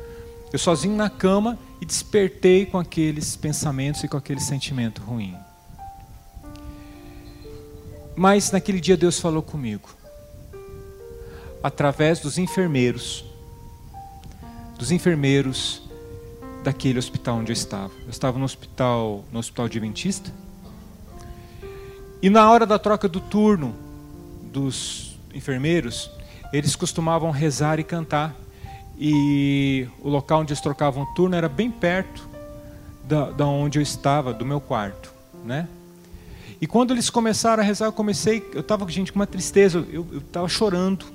Eu 0.52 0.60
sozinho 0.60 0.96
na 0.96 1.10
cama 1.10 1.58
e 1.82 1.86
despertei 1.86 2.66
com 2.66 2.78
aqueles 2.78 3.36
pensamentos 3.36 4.04
e 4.04 4.08
com 4.08 4.18
aquele 4.18 4.40
sentimento 4.40 5.02
ruim. 5.02 5.36
Mas 8.16 8.52
naquele 8.52 8.80
dia 8.80 8.96
Deus 8.96 9.20
falou 9.20 9.42
comigo 9.42 9.90
através 11.64 12.20
dos 12.20 12.38
enfermeiros, 12.38 13.24
dos 14.78 14.92
enfermeiros 14.92 15.82
daquele 16.62 17.00
hospital 17.00 17.38
onde 17.38 17.52
eu 17.52 17.54
estava. 17.54 17.92
Eu 18.04 18.10
estava 18.10 18.38
no 18.38 18.44
hospital, 18.44 19.24
no 19.32 19.40
hospital 19.40 19.66
adventista. 19.66 20.30
E 22.22 22.30
na 22.30 22.50
hora 22.50 22.66
da 22.66 22.78
troca 22.78 23.08
do 23.08 23.20
turno 23.20 23.74
dos 24.52 25.18
enfermeiros, 25.34 26.12
eles 26.54 26.76
costumavam 26.76 27.32
rezar 27.32 27.80
e 27.80 27.84
cantar. 27.84 28.36
E 28.98 29.88
o 30.00 30.08
local 30.08 30.42
onde 30.42 30.54
eles 30.54 30.62
trocavam 30.62 31.04
turno 31.16 31.36
era 31.36 31.50
bem 31.50 31.72
perto 31.72 32.30
da, 33.04 33.32
da 33.32 33.48
onde 33.48 33.80
eu 33.80 33.82
estava, 33.82 34.32
do 34.32 34.46
meu 34.46 34.62
quarto, 34.62 35.12
né? 35.44 35.68
E 36.62 36.68
quando 36.68 36.92
eles 36.92 37.10
começaram 37.10 37.62
a 37.62 37.66
rezar, 37.66 37.88
eu 37.88 37.92
comecei, 37.92 38.48
eu 38.54 38.62
estava 38.62 38.90
gente 38.90 39.12
com 39.12 39.20
uma 39.20 39.28
tristeza, 39.28 39.86
eu 39.92 40.08
estava 40.20 40.48
chorando 40.48 41.06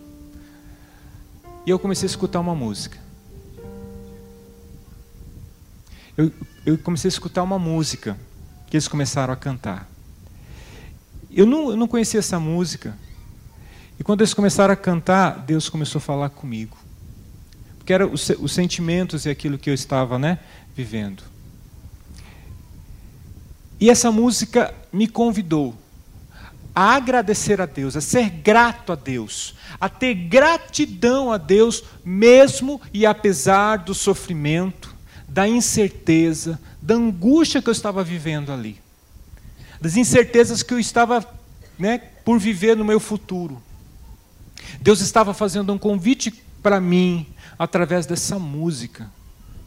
e 1.64 1.71
eu 1.71 1.78
comecei 1.78 2.07
a 2.07 2.11
escutar 2.11 2.40
uma 2.40 2.54
música. 2.54 2.99
Eu, 6.16 6.33
eu 6.66 6.76
comecei 6.76 7.09
a 7.09 7.12
escutar 7.12 7.45
uma 7.45 7.59
música 7.59 8.18
que 8.66 8.76
eles 8.76 8.88
começaram 8.88 9.33
a 9.33 9.37
cantar. 9.37 9.88
Eu 11.30 11.47
não, 11.47 11.71
eu 11.71 11.76
não 11.76 11.87
conhecia 11.87 12.18
essa 12.18 12.40
música. 12.40 12.95
E 13.99 14.05
quando 14.05 14.21
eles 14.21 14.35
começaram 14.35 14.73
a 14.73 14.76
cantar, 14.76 15.40
Deus 15.40 15.69
começou 15.69 15.99
a 15.99 16.02
falar 16.02 16.31
comigo. 16.31 16.76
Porque 17.78 17.93
eram 17.93 18.12
os, 18.12 18.28
os 18.38 18.52
sentimentos 18.52 19.26
e 19.26 19.31
aquilo 19.31 19.59
que 19.59 19.69
eu 19.69 19.75
estava 19.75 20.19
né, 20.19 20.38
vivendo. 20.76 21.23
E 23.81 23.90
essa 23.90 24.11
música 24.11 24.75
me 24.93 25.09
convidou 25.09 25.75
a 26.75 26.95
agradecer 26.95 27.61
a 27.61 27.67
Deus, 27.67 27.97
a 27.97 28.00
ser 28.00 28.31
grato 28.31 28.93
a 28.93 28.95
Deus, 28.95 29.55
a 29.81 29.88
ter 29.88 30.14
gratidão 30.14 31.33
a 31.33 31.37
Deus, 31.37 31.83
mesmo 32.05 32.81
e 32.95 33.05
apesar 33.05 33.78
do 33.78 33.95
sofrimento, 33.95 34.95
da 35.28 35.49
incerteza, 35.49 36.61
da 36.81 36.95
angústia 36.95 37.61
que 37.61 37.69
eu 37.69 37.73
estava 37.73 38.05
vivendo 38.05 38.52
ali, 38.52 38.81
das 39.81 39.97
incertezas 39.97 40.62
que 40.62 40.73
eu 40.73 40.78
estava 40.78 41.26
né, 41.76 41.99
por 42.25 42.38
viver 42.38 42.76
no 42.76 42.85
meu 42.85 43.00
futuro. 43.00 43.61
Deus 44.80 45.00
estava 45.00 45.35
fazendo 45.35 45.73
um 45.73 45.78
convite 45.78 46.30
para 46.62 46.80
mim 46.80 47.26
através 47.58 48.06
dessa 48.06 48.38
música 48.38 49.11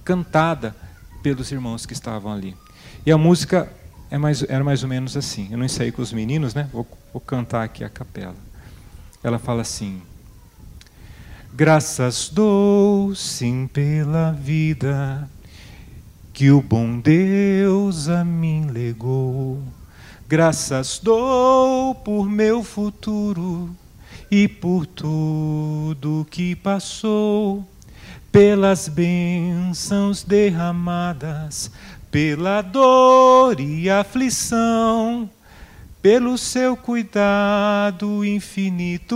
cantada 0.04 0.76
pelos 1.22 1.52
irmãos 1.52 1.86
que 1.86 1.94
estavam 1.94 2.32
ali. 2.32 2.56
E 3.06 3.12
a 3.12 3.18
música 3.18 3.72
é 4.10 4.18
mais, 4.18 4.44
era 4.44 4.64
mais 4.64 4.84
ou 4.84 4.90
menos 4.90 5.16
assim. 5.16 5.48
Eu 5.52 5.58
não 5.58 5.66
ensaiei 5.66 5.92
com 5.92 6.02
os 6.02 6.14
meninos, 6.14 6.54
né? 6.54 6.70
Vou, 6.72 6.88
vou 7.14 7.22
cantar 7.22 7.64
aqui 7.64 7.84
a 7.84 7.90
capela. 7.90 8.36
Ela 9.24 9.38
fala 9.38 9.62
assim: 9.62 10.02
Graças 11.54 12.30
dou 12.30 13.14
sim 13.14 13.68
pela 13.68 14.32
vida 14.32 15.30
que 16.34 16.50
o 16.50 16.62
bom 16.62 17.00
Deus 17.00 18.08
a 18.08 18.24
mim 18.24 18.68
legou. 18.68 19.62
Graças 20.28 21.00
dou 21.04 21.94
por 21.94 22.30
meu 22.30 22.64
futuro 22.64 23.76
e 24.32 24.48
por 24.48 24.86
tudo 24.86 26.26
que 26.32 26.56
passou, 26.56 27.68
pelas 28.32 28.88
bênçãos 28.88 30.24
derramadas 30.24 31.70
pela 32.12 32.62
dor 32.62 33.60
e 33.62 33.90
aflição, 33.90 35.30
pelo 36.02 36.38
seu 36.38 36.76
cuidado 36.76 38.26
infinito, 38.26 39.16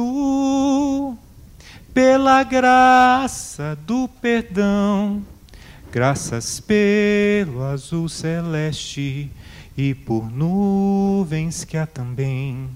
pela 1.94 2.42
graça 2.44 3.78
do 3.86 4.08
perdão, 4.08 5.22
graças 5.92 6.62
pelo 6.62 7.64
azul 7.64 8.08
celeste 8.08 9.30
e 9.78 9.94
por 9.94 10.32
nuvens 10.32 11.66
que 11.66 11.76
há 11.76 11.86
também, 11.86 12.70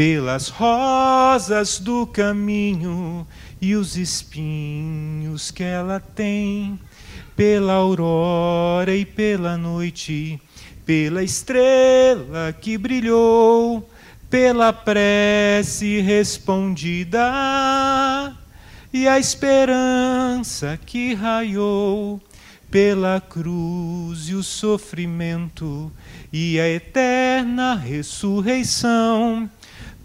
pelas 0.00 0.48
rosas 0.48 1.78
do 1.78 2.06
caminho 2.06 3.26
e 3.60 3.74
os 3.74 3.98
espinhos 3.98 5.50
que 5.50 5.62
ela 5.62 6.00
tem 6.00 6.80
pela 7.36 7.74
aurora 7.74 8.96
e 8.96 9.04
pela 9.04 9.58
noite, 9.58 10.40
pela 10.86 11.22
estrela 11.22 12.50
que 12.58 12.78
brilhou, 12.78 13.86
pela 14.30 14.72
prece 14.72 16.00
respondida 16.00 17.20
e 18.90 19.06
a 19.06 19.18
esperança 19.18 20.80
que 20.86 21.12
raiou, 21.12 22.18
pela 22.70 23.20
cruz 23.20 24.30
e 24.30 24.34
o 24.34 24.42
sofrimento 24.42 25.92
e 26.32 26.58
a 26.58 26.66
eterna 26.66 27.74
ressurreição, 27.74 29.46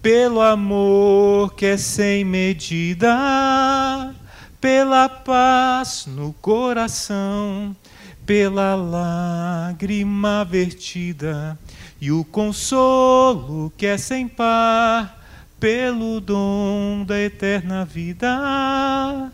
pelo 0.05 0.39
amor 0.39 1.55
que 1.55 1.65
é 1.65 1.77
sem 1.77 2.23
medida 2.23 4.13
pela 4.61 5.09
paz 5.09 6.05
no 6.05 6.31
coração, 6.31 7.75
pela 8.23 8.75
lágrima 8.75 10.45
vertida 10.45 11.57
e 11.99 12.11
o 12.11 12.23
consolo 12.23 13.73
que 13.75 13.87
é 13.87 13.97
sem 13.97 14.27
par, 14.27 15.25
pelo 15.59 16.21
dom 16.21 17.03
da 17.03 17.19
eterna 17.19 17.83
vida, 17.83 19.31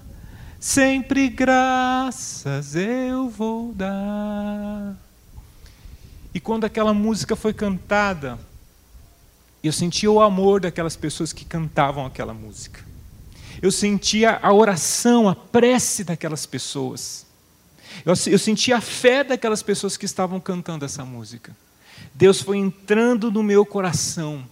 sempre 0.57 1.27
graças 1.27 2.75
eu 2.77 3.27
vou 3.27 3.73
dar. 3.73 4.95
E 6.33 6.39
quando 6.39 6.63
aquela 6.63 6.93
música 6.93 7.35
foi 7.35 7.51
cantada, 7.51 8.39
eu 9.63 9.71
sentia 9.71 10.09
o 10.09 10.21
amor 10.21 10.61
daquelas 10.61 10.95
pessoas 10.95 11.31
que 11.31 11.45
cantavam 11.45 12.05
aquela 12.05 12.33
música. 12.33 12.83
Eu 13.61 13.71
sentia 13.71 14.39
a 14.41 14.51
oração, 14.51 15.29
a 15.29 15.35
prece 15.35 16.03
daquelas 16.03 16.45
pessoas. 16.45 17.25
Eu, 18.05 18.13
eu 18.27 18.39
sentia 18.39 18.77
a 18.77 18.81
fé 18.81 19.23
daquelas 19.23 19.61
pessoas 19.61 19.97
que 19.97 20.05
estavam 20.05 20.39
cantando 20.39 20.83
essa 20.83 21.05
música. 21.05 21.55
Deus 22.13 22.41
foi 22.41 22.57
entrando 22.57 23.31
no 23.31 23.43
meu 23.43 23.65
coração. 23.65 24.43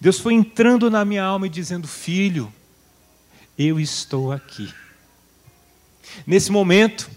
Deus 0.00 0.18
foi 0.18 0.34
entrando 0.34 0.90
na 0.90 1.04
minha 1.04 1.22
alma 1.22 1.46
e 1.46 1.50
dizendo: 1.50 1.86
Filho, 1.86 2.52
eu 3.58 3.78
estou 3.78 4.32
aqui. 4.32 4.72
Nesse 6.26 6.50
momento, 6.50 7.08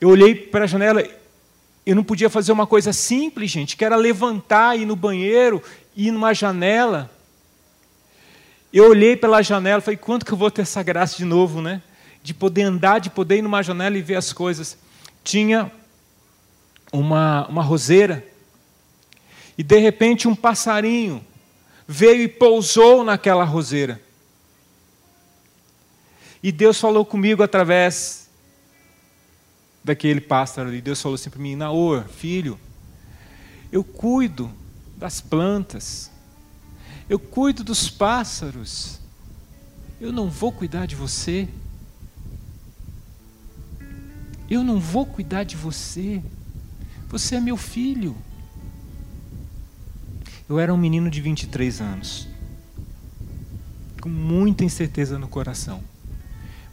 eu 0.00 0.08
olhei 0.08 0.34
para 0.34 0.64
a 0.64 0.66
janela, 0.66 1.04
eu 1.84 1.94
não 1.94 2.04
podia 2.04 2.30
fazer 2.30 2.52
uma 2.52 2.66
coisa 2.66 2.92
simples, 2.92 3.50
gente, 3.50 3.76
que 3.76 3.84
era 3.84 3.96
levantar, 3.96 4.78
ir 4.78 4.86
no 4.86 4.96
banheiro, 4.96 5.62
ir 5.96 6.10
numa 6.10 6.34
janela. 6.34 7.10
Eu 8.72 8.90
olhei 8.90 9.16
pela 9.16 9.42
janela 9.42 9.78
e 9.78 9.82
falei: 9.82 9.96
quanto 9.96 10.26
que 10.26 10.32
eu 10.32 10.38
vou 10.38 10.50
ter 10.50 10.62
essa 10.62 10.82
graça 10.82 11.16
de 11.16 11.24
novo, 11.24 11.60
né? 11.60 11.82
De 12.22 12.34
poder 12.34 12.62
andar, 12.62 12.98
de 12.98 13.10
poder 13.10 13.38
ir 13.38 13.42
numa 13.42 13.62
janela 13.62 13.96
e 13.96 14.02
ver 14.02 14.16
as 14.16 14.32
coisas. 14.32 14.76
Tinha 15.22 15.70
uma, 16.92 17.46
uma 17.48 17.62
roseira, 17.62 18.26
e 19.56 19.62
de 19.62 19.78
repente 19.78 20.28
um 20.28 20.34
passarinho 20.34 21.24
veio 21.86 22.22
e 22.22 22.28
pousou 22.28 23.04
naquela 23.04 23.44
roseira. 23.44 24.00
E 26.42 26.52
Deus 26.52 26.78
falou 26.78 27.04
comigo 27.04 27.42
através 27.42 28.28
daquele 29.82 30.20
pássaro, 30.20 30.74
e 30.74 30.80
Deus 30.80 31.00
falou 31.00 31.14
assim 31.14 31.30
para 31.30 31.40
mim: 31.40 31.54
Naor, 31.56 32.08
filho, 32.08 32.58
eu 33.70 33.84
cuido 33.84 34.50
das 35.04 35.20
plantas, 35.20 36.10
eu 37.10 37.18
cuido 37.18 37.62
dos 37.62 37.90
pássaros, 37.90 38.98
eu 40.00 40.10
não 40.10 40.30
vou 40.30 40.50
cuidar 40.50 40.86
de 40.86 40.96
você. 40.96 41.46
Eu 44.48 44.64
não 44.64 44.80
vou 44.80 45.04
cuidar 45.04 45.44
de 45.44 45.56
você. 45.56 46.22
Você 47.08 47.34
é 47.34 47.40
meu 47.40 47.58
filho. 47.58 48.16
Eu 50.48 50.58
era 50.58 50.72
um 50.72 50.76
menino 50.78 51.10
de 51.10 51.20
23 51.20 51.82
anos, 51.82 52.26
com 54.00 54.08
muita 54.08 54.64
incerteza 54.64 55.18
no 55.18 55.28
coração. 55.28 55.84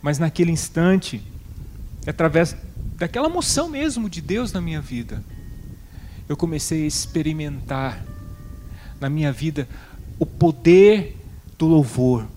Mas 0.01 0.19
naquele 0.19 0.53
instante, 0.53 1.21
através 2.07 2.55
daquela 2.95 3.27
emoção 3.27 3.67
mesmo 3.67 4.09
de 4.09 4.21
Deus 4.21 4.53
na 4.53 4.61
minha 4.61 4.79
vida, 4.79 5.21
eu 6.29 6.37
comecei 6.37 6.83
a 6.85 6.87
experimentar 6.87 8.01
na 9.01 9.09
minha 9.09 9.31
vida 9.31 9.67
o 10.19 10.25
poder 10.25 11.17
do 11.57 11.65
louvor, 11.65 12.27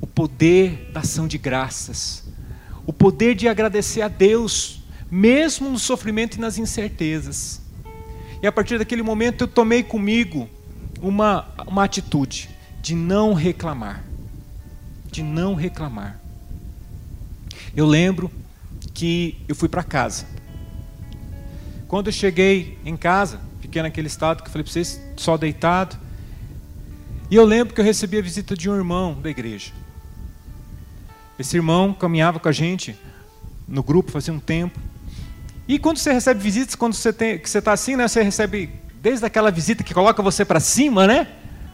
o 0.00 0.06
poder 0.06 0.90
da 0.92 1.00
ação 1.00 1.28
de 1.28 1.36
graças, 1.36 2.24
o 2.86 2.92
poder 2.92 3.34
de 3.34 3.46
agradecer 3.46 4.00
a 4.00 4.08
Deus, 4.08 4.82
mesmo 5.10 5.68
no 5.68 5.78
sofrimento 5.78 6.36
e 6.36 6.40
nas 6.40 6.56
incertezas. 6.56 7.60
E 8.42 8.46
a 8.46 8.52
partir 8.52 8.78
daquele 8.78 9.02
momento 9.02 9.42
eu 9.42 9.48
tomei 9.48 9.82
comigo 9.82 10.48
uma, 11.02 11.46
uma 11.66 11.84
atitude 11.84 12.48
de 12.80 12.94
não 12.94 13.34
reclamar. 13.34 14.02
De 15.10 15.22
não 15.22 15.54
reclamar. 15.54 16.18
Eu 17.76 17.86
lembro 17.86 18.30
que 18.94 19.36
eu 19.46 19.54
fui 19.54 19.68
para 19.68 19.82
casa. 19.82 20.24
Quando 21.86 22.06
eu 22.06 22.12
cheguei 22.12 22.78
em 22.84 22.96
casa, 22.96 23.40
fiquei 23.68 23.82
naquele 23.82 24.06
estado 24.06 24.42
que 24.42 24.48
eu 24.48 24.52
falei 24.52 24.64
para 24.64 24.72
vocês, 24.72 25.00
só 25.16 25.36
deitado. 25.36 25.96
E 27.30 27.36
eu 27.36 27.44
lembro 27.44 27.74
que 27.74 27.80
eu 27.80 27.84
recebi 27.84 28.18
a 28.18 28.22
visita 28.22 28.56
de 28.56 28.68
um 28.68 28.74
irmão 28.74 29.14
da 29.20 29.28
igreja. 29.28 29.72
Esse 31.38 31.56
irmão 31.56 31.92
caminhava 31.92 32.40
com 32.40 32.48
a 32.48 32.52
gente 32.52 32.98
no 33.68 33.82
grupo 33.82 34.10
fazia 34.10 34.32
um 34.32 34.40
tempo. 34.40 34.80
E 35.68 35.78
quando 35.78 35.98
você 35.98 36.10
recebe 36.10 36.40
visitas, 36.40 36.74
quando 36.74 36.94
você 36.94 37.12
tem, 37.12 37.38
que 37.38 37.48
você 37.48 37.58
está 37.58 37.72
assim, 37.72 37.94
né, 37.94 38.08
você 38.08 38.22
recebe 38.22 38.70
desde 39.02 39.26
aquela 39.26 39.50
visita 39.50 39.84
que 39.84 39.92
coloca 39.92 40.22
você 40.22 40.44
para 40.44 40.58
cima, 40.58 41.06
né? 41.06 41.28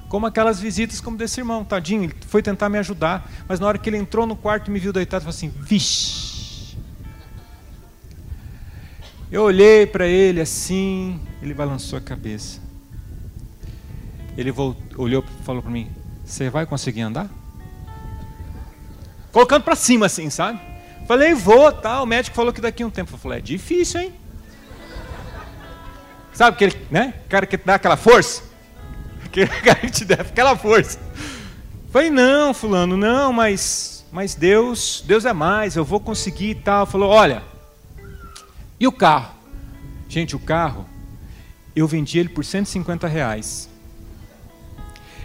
Como 0.09 0.27
aquelas 0.27 0.59
visitas 0.59 1.01
como 1.01 1.17
desse 1.17 1.41
irmão, 1.41 1.65
tadinho, 1.65 2.05
ele 2.05 2.15
foi 2.27 2.43
tentar 2.43 2.69
me 2.69 2.79
ajudar, 2.79 3.31
mas 3.49 3.61
na 3.61 3.69
hora 3.69 3.79
que 3.79 3.89
ele 3.89 3.97
entrou 3.97 4.27
no 4.27 4.35
quarto 4.35 4.69
e 4.69 4.71
me 4.73 4.81
viu 4.81 4.93
deitado, 4.93 5.23
falou 5.23 5.35
assim: 5.35 5.49
"Vixe". 5.49 6.24
Eu 9.35 9.43
olhei 9.43 9.85
para 9.85 10.07
ele 10.07 10.41
assim, 10.41 11.21
ele 11.43 11.53
balançou 11.53 11.99
a 11.99 12.01
cabeça. 12.01 12.61
Ele 14.39 14.53
voltou, 14.53 15.05
olhou, 15.05 15.25
falou 15.45 15.61
para 15.61 15.73
mim: 15.73 15.91
"Você 16.25 16.49
vai 16.49 16.65
conseguir 16.65 17.01
andar?" 17.01 17.29
Colocando 19.33 19.65
para 19.65 19.75
cima 19.75 20.07
assim, 20.07 20.31
sabe? 20.31 20.61
Falei: 21.09 21.35
"Vou", 21.35 21.73
tá. 21.73 22.01
O 22.01 22.07
médico 22.07 22.37
falou 22.37 22.53
que 22.53 22.61
daqui 22.61 22.85
a 22.85 22.87
um 22.87 22.91
tempo, 22.91 23.13
eu 23.13 23.19
falei: 23.19 23.39
"É 23.39 23.43
difícil, 23.43 24.03
hein?" 24.03 24.15
Sabe 26.33 26.55
aquele, 26.55 26.87
né? 26.89 27.15
cara 27.29 27.45
que 27.45 27.57
dá 27.57 27.75
aquela 27.75 27.97
força? 27.97 28.41
aquele 29.27 29.49
cara 29.49 29.81
que 29.81 29.91
te 29.91 30.05
dá 30.05 30.15
aquela 30.15 30.55
força. 30.55 30.97
Falei, 31.91 32.09
não, 32.09 32.55
fulano, 32.55 32.97
não, 32.97 33.33
mas, 33.33 34.07
mas 34.13 34.37
Deus, 34.37 35.03
Deus 35.05 35.25
é 35.25 35.33
mais, 35.33 35.75
eu 35.75 35.85
vou 35.85 35.99
conseguir 35.99 36.51
e 36.51 36.55
tal. 36.55 36.87
Falou, 36.87 37.11
olha, 37.11 37.43
e 38.85 38.87
o 38.87 38.93
carro? 38.93 39.35
Gente, 40.09 40.37
o 40.37 40.39
carro, 40.39 40.87
eu 41.75 41.89
vendi 41.89 42.19
ele 42.19 42.29
por 42.29 42.45
150 42.45 43.09
reais. 43.09 43.69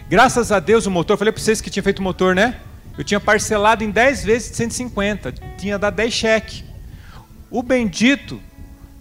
Graças 0.09 0.51
a 0.51 0.59
Deus 0.59 0.85
o 0.85 0.91
motor, 0.91 1.17
falei 1.17 1.31
para 1.31 1.41
vocês 1.41 1.61
que 1.61 1.69
tinha 1.69 1.83
feito 1.83 1.99
o 1.99 2.03
motor, 2.03 2.33
né? 2.33 2.59
Eu 2.97 3.03
tinha 3.03 3.19
parcelado 3.19 3.83
em 3.83 3.91
10 3.91 4.23
vezes 4.23 4.49
de 4.51 4.57
150, 4.57 5.31
tinha 5.57 5.77
dado 5.77 5.95
10 5.95 6.13
cheques. 6.13 6.63
O 7.51 7.61
bendito 7.61 8.41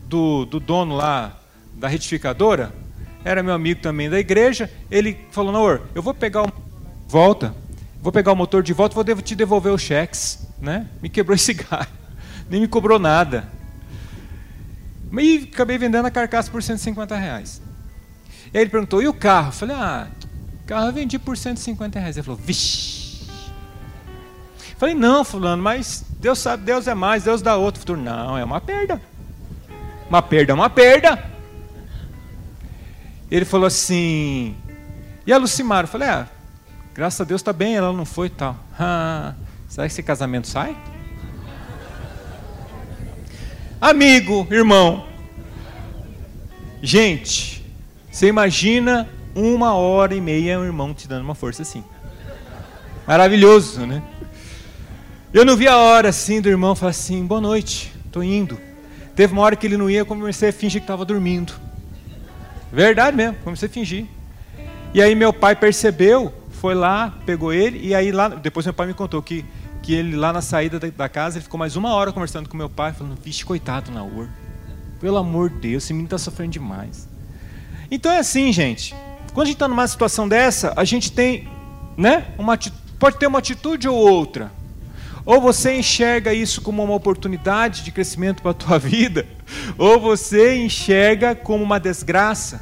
do, 0.07 0.45
do 0.45 0.61
dono 0.61 0.95
lá 0.97 1.39
da 1.75 1.89
retificadora, 1.89 2.75
era 3.25 3.43
meu 3.43 3.55
amigo 3.55 3.81
também 3.81 4.11
da 4.11 4.19
igreja, 4.19 4.71
ele 4.91 5.19
falou, 5.31 5.53
Naor, 5.53 5.83
eu 5.95 6.03
vou 6.03 6.15
pegar 6.15 6.43
o 6.43 6.53
volta, 7.07 7.55
vou 8.03 8.13
pegar 8.13 8.33
o 8.33 8.37
motor 8.37 8.63
de 8.63 8.73
volta, 8.73 8.95
vou 8.95 9.05
te 9.23 9.35
devolver 9.35 9.73
os 9.73 9.83
cheques, 9.83 10.47
né? 10.61 10.87
Me 11.01 11.09
quebrou 11.09 11.35
esse 11.35 11.55
galho, 11.55 11.89
nem 12.51 12.61
me 12.61 12.69
cobrou 12.69 12.99
nada. 12.99 13.58
E 15.13 15.49
acabei 15.53 15.79
vendendo 15.79 16.07
a 16.07 16.11
carcaça 16.11 16.51
por 16.51 16.63
150 16.63 17.17
reais. 17.17 17.63
E 18.53 18.59
aí 18.59 18.63
ele 18.65 18.71
perguntou, 18.71 19.03
e 19.03 19.09
o 19.09 19.15
carro? 19.15 19.49
Eu 19.49 19.53
falei, 19.53 19.77
ah, 19.77 20.09
carro 20.67 20.87
eu 20.87 20.93
vendi 20.93 21.19
por 21.19 21.37
150 21.37 21.99
reais. 21.99 22.17
Ele 22.17 22.25
falou, 22.25 22.41
vixe. 22.43 23.27
Falei, 24.77 24.95
não, 24.95 25.25
fulano, 25.25 25.63
mas 25.63 26.05
Deus 26.21 26.39
sabe, 26.39 26.65
Deus 26.65 26.87
é 26.87 26.95
mais, 26.95 27.25
Deus 27.25 27.43
dá 27.43 27.57
outro. 27.57 27.83
Falei, 27.85 28.03
não, 28.03 28.39
é 28.39 28.45
uma 28.45 28.61
perda. 28.61 29.01
Uma 30.09 30.23
perda 30.23 30.53
é 30.53 30.55
uma 30.55 30.71
perda. 30.71 31.39
Ele 33.31 33.45
falou 33.45 33.67
assim: 33.67 34.57
E 35.27 35.33
a 35.33 35.37
Lucimar? 35.37 35.85
Eu 35.85 35.89
falei: 35.89 36.09
Ah, 36.09 36.27
graças 36.95 37.21
a 37.21 37.25
Deus 37.25 37.41
está 37.41 37.53
bem, 37.53 37.77
ela 37.77 37.93
não 37.93 38.07
foi 38.07 38.29
e 38.29 38.31
tal. 38.31 38.57
Ah, 38.79 39.35
será 39.69 39.87
que 39.87 39.93
esse 39.93 40.03
casamento 40.03 40.49
sai? 40.49 40.77
Amigo, 43.81 44.45
irmão. 44.51 45.07
Gente, 46.83 47.65
você 48.11 48.27
imagina 48.27 49.09
uma 49.37 49.75
hora 49.75 50.17
e 50.17 50.21
meia 50.21 50.59
um 50.59 50.65
irmão 50.65 50.93
te 50.93 51.07
dando 51.07 51.23
uma 51.23 51.35
força 51.35 51.63
assim. 51.63 51.85
Maravilhoso, 53.07 53.87
né? 53.87 54.03
Eu 55.33 55.45
não 55.45 55.57
vi 55.57 55.69
a 55.69 55.77
hora 55.77 56.09
assim 56.09 56.41
do 56.41 56.49
irmão 56.49 56.75
falar 56.75 56.91
assim: 56.91 57.25
boa 57.25 57.41
noite, 57.41 57.93
estou 58.05 58.25
indo. 58.25 58.59
Teve 59.15 59.33
uma 59.33 59.43
hora 59.43 59.55
que 59.55 59.65
ele 59.65 59.77
não 59.77 59.89
ia, 59.89 60.05
comecei 60.05 60.49
a 60.49 60.53
fingir 60.53 60.81
que 60.81 60.85
estava 60.85 61.05
dormindo. 61.05 61.53
Verdade 62.73 63.17
mesmo, 63.17 63.37
comecei 63.45 63.69
a 63.69 63.71
fingir. 63.71 64.07
E 64.93 65.01
aí 65.01 65.15
meu 65.15 65.33
pai 65.33 65.55
percebeu, 65.55 66.35
foi 66.51 66.75
lá, 66.75 67.15
pegou 67.25 67.53
ele, 67.53 67.79
e 67.87 67.95
aí 67.95 68.11
lá, 68.11 68.29
depois 68.29 68.67
meu 68.67 68.75
pai 68.75 68.89
me 68.89 68.95
contou 68.95 69.23
que, 69.23 69.45
que 69.89 69.95
ele 69.95 70.17
lá 70.17 70.35
na 70.35 70.43
saída 70.43 70.79
da, 70.79 71.09
casa, 71.09 71.39
ele 71.39 71.45
ficou 71.45 71.57
mais 71.57 71.75
uma 71.75 71.95
hora 71.95 72.13
conversando 72.13 72.47
com 72.47 72.55
meu 72.55 72.69
pai, 72.69 72.93
falando, 72.93 73.19
vixe, 73.25 73.43
coitado 73.43 73.91
Naur. 73.91 74.29
Pelo 75.01 75.17
amor 75.17 75.49
de 75.49 75.61
Deus, 75.61 75.85
esse 75.85 75.95
menino 75.95 76.09
está 76.09 76.19
sofrendo 76.19 76.53
demais. 76.53 77.09
Então 77.91 78.13
é 78.13 78.19
assim, 78.19 78.53
gente. 78.53 78.95
Quando 79.33 79.45
a 79.45 79.47
gente 79.47 79.55
está 79.55 79.67
numa 79.67 79.89
situação 79.89 80.29
dessa, 80.29 80.75
a 80.77 80.85
gente 80.85 81.11
tem, 81.11 81.49
né? 81.97 82.27
Uma, 82.37 82.59
pode 82.99 83.17
ter 83.17 83.27
uma 83.27 83.39
atitude 83.39 83.89
ou 83.89 83.97
outra. 83.97 84.53
Ou 85.25 85.41
você 85.41 85.79
enxerga 85.79 86.35
isso 86.35 86.61
como 86.61 86.85
uma 86.85 86.95
oportunidade 86.95 87.83
de 87.83 87.91
crescimento 87.91 88.43
para 88.43 88.51
a 88.51 88.55
tua 88.55 88.77
vida, 88.79 89.27
ou 89.79 89.99
você 89.99 90.63
enxerga 90.63 91.35
como 91.35 91.65
uma 91.65 91.81
desgraça. 91.81 92.61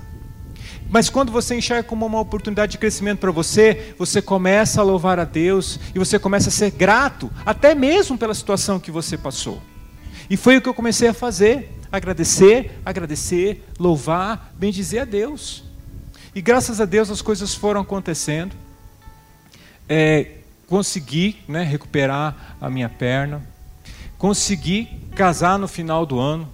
Mas 0.89 1.11
quando 1.11 1.33
você 1.33 1.57
enxerga 1.57 1.83
como 1.83 2.07
uma 2.07 2.21
oportunidade 2.21 2.73
de 2.73 2.79
crescimento 2.79 3.19
para 3.19 3.31
você, 3.31 3.95
você 3.99 4.23
começa 4.23 4.81
a 4.81 4.85
louvar 4.85 5.19
a 5.19 5.25
Deus 5.25 5.81
e 5.95 5.99
você 5.99 6.19
começa 6.19 6.49
a 6.49 6.53
ser 6.53 6.71
grato, 6.71 7.31
até 7.45 7.75
mesmo 7.75 8.17
pela 8.17 8.35
situação 8.35 8.79
que 8.79 8.91
você 8.91 9.19
passou. 9.19 9.61
E 10.31 10.37
foi 10.37 10.57
o 10.57 10.63
que 10.63 10.69
eu 10.69 10.75
comecei 10.75 11.09
a 11.09 11.15
fazer: 11.15 11.73
agradecer, 11.91 12.79
agradecer, 12.85 13.65
louvar, 13.79 14.53
bendizer 14.57 15.03
a 15.03 15.05
Deus. 15.05 15.65
E 16.35 16.41
graças 16.41 16.81
a 16.81 16.85
Deus 16.85 17.11
as 17.11 17.23
coisas 17.23 17.55
foram 17.55 17.81
acontecendo. 17.81 18.55
É, 19.89 20.33
consegui 20.67 21.39
né, 21.49 21.63
recuperar 21.63 22.57
a 22.61 22.69
minha 22.69 22.89
perna, 22.89 23.43
consegui 24.19 25.01
casar 25.15 25.59
no 25.59 25.67
final 25.67 26.05
do 26.05 26.19
ano. 26.19 26.49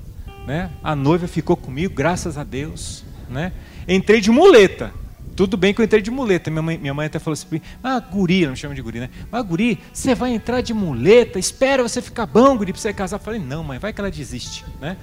Né? 0.47 0.71
A 0.83 0.95
noiva 0.95 1.27
ficou 1.27 1.57
comigo, 1.57 1.95
graças 1.95 2.38
a 2.38 2.45
Deus. 2.45 3.05
Né? 3.29 3.53
Entrei 3.87 4.21
de 4.21 4.31
muleta. 4.31 4.92
Tudo 5.35 5.57
bem 5.57 5.73
que 5.73 5.81
eu 5.81 5.85
entrei 5.85 6.03
de 6.03 6.11
muleta. 6.11 6.51
Minha 6.51 6.62
mãe, 6.62 6.79
minha 6.79 6.95
mãe 6.95 7.07
até 7.07 7.18
falou 7.18 7.33
assim: 7.33 7.61
Ah, 7.83 7.99
guri, 7.99 8.47
não 8.47 8.55
chama 8.55 8.75
de 8.75 8.83
guri, 8.83 9.01
né? 9.01 9.11
Mas 9.31 9.45
guri, 9.45 9.79
você 9.92 10.14
vai 10.14 10.33
entrar 10.35 10.61
de 10.61 10.75
muleta, 10.75 11.38
espera 11.38 11.83
você 11.83 12.03
ficar 12.03 12.27
bom, 12.27 12.57
guri, 12.57 12.73
para 12.73 12.81
você 12.81 12.92
casar. 12.92 13.16
Eu 13.16 13.21
falei: 13.21 13.40
Não, 13.40 13.64
mãe, 13.64 13.79
vai 13.79 13.92
que 13.92 14.01
ela 14.01 14.11
desiste. 14.11 14.64
Né? 14.81 14.97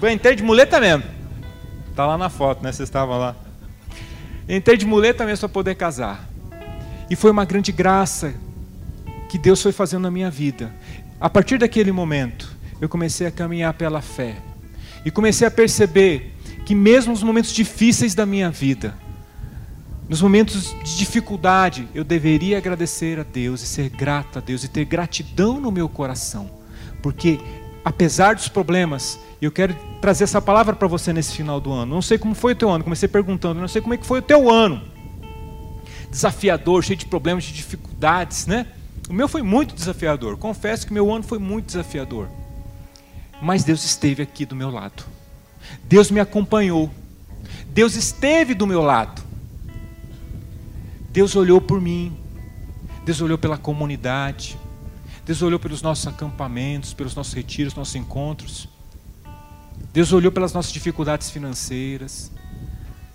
Eu 0.00 0.10
entrei 0.10 0.36
de 0.36 0.42
muleta 0.42 0.80
mesmo. 0.80 1.04
Tá 1.96 2.06
lá 2.06 2.16
na 2.16 2.28
foto, 2.28 2.62
né? 2.62 2.72
Vocês 2.72 2.88
estavam 2.88 3.18
lá. 3.18 3.36
Entrei 4.48 4.76
de 4.76 4.86
muleta 4.86 5.24
mesmo 5.24 5.40
para 5.40 5.48
poder 5.48 5.74
casar. 5.74 6.28
E 7.10 7.16
foi 7.16 7.30
uma 7.30 7.44
grande 7.44 7.72
graça 7.72 8.34
que 9.28 9.36
Deus 9.38 9.60
foi 9.62 9.72
fazendo 9.72 10.02
na 10.02 10.10
minha 10.10 10.30
vida. 10.30 10.72
A 11.20 11.28
partir 11.28 11.58
daquele 11.58 11.92
momento, 11.92 12.50
eu 12.80 12.88
comecei 12.88 13.26
a 13.26 13.30
caminhar 13.30 13.74
pela 13.74 14.00
fé. 14.00 14.36
E 15.04 15.10
comecei 15.10 15.46
a 15.46 15.50
perceber 15.50 16.34
que 16.64 16.74
mesmo 16.74 17.12
nos 17.12 17.22
momentos 17.22 17.52
difíceis 17.52 18.14
da 18.14 18.24
minha 18.24 18.50
vida, 18.50 18.94
nos 20.08 20.20
momentos 20.20 20.76
de 20.84 20.98
dificuldade, 20.98 21.88
eu 21.94 22.04
deveria 22.04 22.58
agradecer 22.58 23.18
a 23.18 23.22
Deus 23.22 23.62
e 23.62 23.66
ser 23.66 23.88
grato 23.88 24.38
a 24.38 24.42
Deus 24.42 24.62
e 24.62 24.68
ter 24.68 24.84
gratidão 24.84 25.60
no 25.60 25.70
meu 25.70 25.88
coração. 25.88 26.50
Porque, 27.02 27.40
apesar 27.84 28.34
dos 28.34 28.46
problemas, 28.46 29.18
eu 29.40 29.50
quero 29.50 29.74
trazer 30.00 30.24
essa 30.24 30.40
palavra 30.40 30.76
para 30.76 30.86
você 30.86 31.12
nesse 31.12 31.34
final 31.34 31.60
do 31.60 31.72
ano. 31.72 31.94
Não 31.94 32.02
sei 32.02 32.18
como 32.18 32.34
foi 32.34 32.52
o 32.52 32.56
teu 32.56 32.68
ano, 32.70 32.84
comecei 32.84 33.08
perguntando, 33.08 33.60
não 33.60 33.68
sei 33.68 33.80
como 33.80 33.94
é 33.94 33.96
que 33.96 34.04
foi 34.04 34.18
o 34.18 34.22
teu 34.22 34.50
ano. 34.50 34.82
Desafiador, 36.10 36.84
cheio 36.84 36.98
de 36.98 37.06
problemas, 37.06 37.44
de 37.44 37.52
dificuldades, 37.54 38.46
né? 38.46 38.66
O 39.08 39.14
meu 39.14 39.28
foi 39.28 39.42
muito 39.42 39.74
desafiador. 39.74 40.36
Confesso 40.36 40.86
que 40.86 40.92
meu 40.92 41.10
ano 41.10 41.24
foi 41.24 41.38
muito 41.38 41.66
desafiador. 41.66 42.28
Mas 43.40 43.64
Deus 43.64 43.82
esteve 43.84 44.22
aqui 44.22 44.44
do 44.44 44.54
meu 44.54 44.70
lado. 44.70 45.04
Deus 45.84 46.10
me 46.10 46.20
acompanhou. 46.20 46.90
Deus 47.68 47.94
esteve 47.94 48.54
do 48.54 48.66
meu 48.66 48.82
lado. 48.82 49.22
Deus 51.10 51.36
olhou 51.36 51.60
por 51.60 51.80
mim. 51.80 52.16
Deus 53.04 53.20
olhou 53.20 53.38
pela 53.38 53.58
comunidade. 53.58 54.58
Deus 55.24 55.40
olhou 55.42 55.58
pelos 55.58 55.82
nossos 55.82 56.06
acampamentos, 56.06 56.92
pelos 56.92 57.14
nossos 57.14 57.32
retiros, 57.32 57.74
nossos 57.74 57.94
encontros. 57.94 58.68
Deus 59.92 60.12
olhou 60.12 60.32
pelas 60.32 60.52
nossas 60.52 60.72
dificuldades 60.72 61.30
financeiras. 61.30 62.30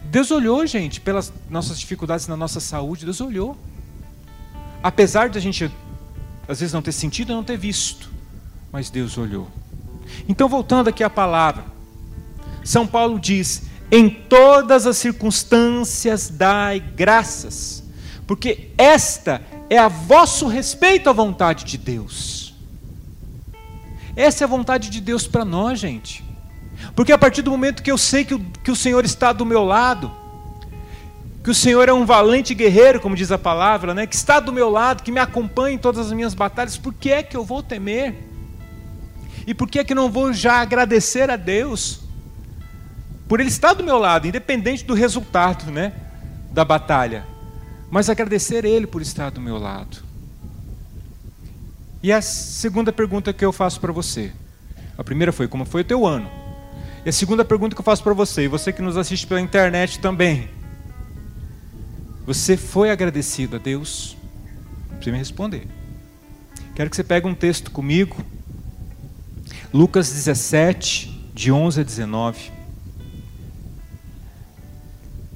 Deus 0.04 0.32
olhou, 0.32 0.66
gente, 0.66 1.02
pelas 1.02 1.34
nossas 1.50 1.80
dificuldades 1.80 2.28
na 2.28 2.38
nossa 2.38 2.60
saúde. 2.60 3.04
Deus 3.04 3.20
olhou. 3.20 3.58
Apesar 4.82 5.30
de 5.30 5.38
a 5.38 5.42
gente, 5.42 5.70
às 6.48 6.60
vezes, 6.60 6.74
não 6.74 6.82
ter 6.82 6.92
sentido 6.92 7.32
e 7.32 7.36
não 7.36 7.44
ter 7.44 7.58
visto, 7.58 8.10
mas 8.72 8.90
Deus 8.90 9.18
olhou. 9.18 9.50
Então, 10.30 10.48
voltando 10.48 10.88
aqui 10.88 11.04
à 11.04 11.10
palavra, 11.10 11.66
São 12.68 12.86
Paulo 12.86 13.18
diz: 13.18 13.64
em 13.90 14.10
todas 14.10 14.86
as 14.86 14.98
circunstâncias 14.98 16.30
dai 16.30 16.82
graças, 16.82 17.82
porque 18.28 18.72
esta 18.78 19.42
é 19.70 19.78
a 19.78 19.88
vosso 19.88 20.48
respeito 20.48 21.10
à 21.10 21.14
vontade 21.14 21.64
de 21.64 21.78
Deus. 21.78 22.54
Essa 24.18 24.44
é 24.44 24.46
a 24.46 24.50
vontade 24.50 24.90
de 24.90 25.00
Deus 25.00 25.26
para 25.26 25.46
nós, 25.46 25.80
gente. 25.80 26.26
Porque 26.94 27.14
a 27.14 27.18
partir 27.18 27.42
do 27.42 27.52
momento 27.52 27.82
que 27.82 27.92
eu 27.92 27.98
sei 27.98 28.26
que 28.26 28.36
o, 28.36 28.40
que 28.62 28.72
o 28.72 28.76
Senhor 28.76 29.06
está 29.06 29.32
do 29.32 29.46
meu 29.46 29.64
lado, 29.64 30.12
que 31.42 31.50
o 31.50 31.56
Senhor 31.56 31.88
é 31.88 31.94
um 31.94 32.06
valente 32.06 32.54
guerreiro, 32.54 33.00
como 33.00 33.16
diz 33.16 33.32
a 33.32 33.38
palavra, 33.38 33.94
né? 33.94 34.06
que 34.06 34.16
está 34.16 34.42
do 34.42 34.52
meu 34.52 34.70
lado, 34.70 35.04
que 35.04 35.12
me 35.12 35.22
acompanha 35.22 35.76
em 35.76 35.80
todas 35.80 36.08
as 36.08 36.12
minhas 36.12 36.34
batalhas, 36.34 36.76
por 36.76 36.94
que 36.94 37.12
é 37.12 37.24
que 37.24 37.38
eu 37.38 37.46
vou 37.46 37.64
temer? 37.64 38.14
E 39.46 39.54
por 39.54 39.70
que 39.70 39.80
é 39.80 39.86
que 39.86 39.96
não 39.96 40.12
vou 40.12 40.34
já 40.34 40.56
agradecer 40.56 41.30
a 41.30 41.38
Deus? 41.38 42.07
Por 43.28 43.40
Ele 43.40 43.50
estar 43.50 43.74
do 43.74 43.84
meu 43.84 43.98
lado, 43.98 44.28
independente 44.28 44.86
do 44.86 44.94
resultado 44.94 45.72
né, 45.72 45.94
da 46.52 46.63
batalha. 46.63 47.26
Mas 47.90 48.10
agradecer 48.10 48.66
Ele 48.66 48.88
por 48.88 49.02
estar 49.02 49.30
do 49.32 49.42
meu 49.42 49.58
lado. 49.58 49.98
E 52.02 52.12
a 52.12 52.22
segunda 52.22 52.92
pergunta 52.94 53.34
que 53.34 53.44
eu 53.44 53.52
faço 53.52 53.80
para 53.80 53.92
você. 53.92 54.32
A 54.98 55.04
primeira 55.04 55.32
foi: 55.32 55.48
como 55.48 55.66
foi 55.66 55.82
o 55.82 55.86
teu 55.86 56.06
ano? 56.06 56.30
E 57.06 57.10
a 57.10 57.13
segunda 57.13 57.44
pergunta 57.46 57.76
que 57.76 57.82
eu 57.82 57.86
faço 57.86 58.04
para 58.04 58.13
você, 58.13 58.44
e 58.44 58.48
você 58.48 58.72
que 58.72 58.82
nos 58.82 58.98
assiste 58.98 59.26
pela 59.28 59.42
internet 59.42 60.00
também. 60.00 60.50
Você 62.26 62.58
foi 62.58 62.92
agradecido 62.92 63.56
a 63.56 63.60
Deus? 63.60 64.18
Precisa 64.90 65.12
me 65.12 65.18
responder. 65.18 65.68
Quero 66.76 66.90
que 66.90 66.96
você 66.96 67.04
pegue 67.04 67.26
um 67.26 67.34
texto 67.34 67.72
comigo. 67.72 68.18
Lucas 69.74 70.12
17, 70.12 71.32
de 71.34 71.52
11 71.52 71.82
a 71.82 71.84
19. 71.84 72.57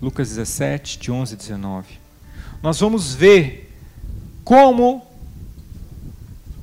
Lucas 0.02 0.30
17, 0.30 0.98
de 0.98 1.12
11 1.12 1.36
a 1.36 1.38
19. 1.38 1.88
Nós 2.64 2.80
vamos 2.80 3.14
ver 3.14 3.72
como 4.44 5.06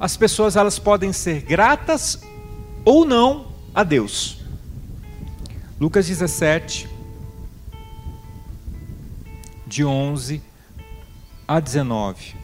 as 0.01 0.17
pessoas 0.17 0.57
elas 0.57 0.79
podem 0.79 1.13
ser 1.13 1.43
gratas 1.43 2.21
ou 2.85 3.05
não 3.05 3.53
a 3.75 3.85
Deus. 3.85 4.39
Lucas 5.81 6.07
17, 6.07 6.89
de 9.67 9.85
11 9.85 10.43
a 11.47 11.61
19. 11.61 12.38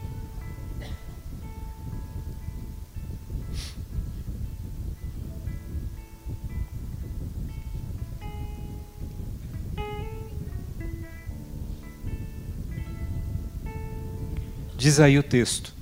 Diz 14.85 14.99
aí 14.99 15.17
o 15.17 15.23
texto. 15.23 15.73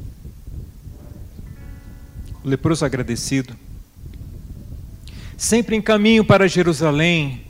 O 2.42 2.48
leproso 2.48 2.86
agradecido. 2.86 3.54
Sempre 5.36 5.76
em 5.76 5.82
caminho 5.82 6.24
para 6.24 6.48
Jerusalém, 6.48 7.42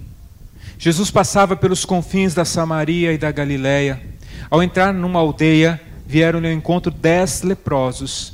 Jesus 0.80 1.12
passava 1.12 1.56
pelos 1.56 1.86
confins 1.86 2.34
da 2.34 2.44
Samaria 2.44 3.13
e 3.13 3.20
da 3.20 3.32
Galiléia. 3.32 4.02
Ao 4.50 4.63
entrar 4.63 4.92
numa 4.92 5.20
aldeia, 5.20 5.80
vieram-lhe 6.08 6.48
ao 6.48 6.54
encontro 6.54 6.92
dez 6.92 7.44
leprosos, 7.44 8.34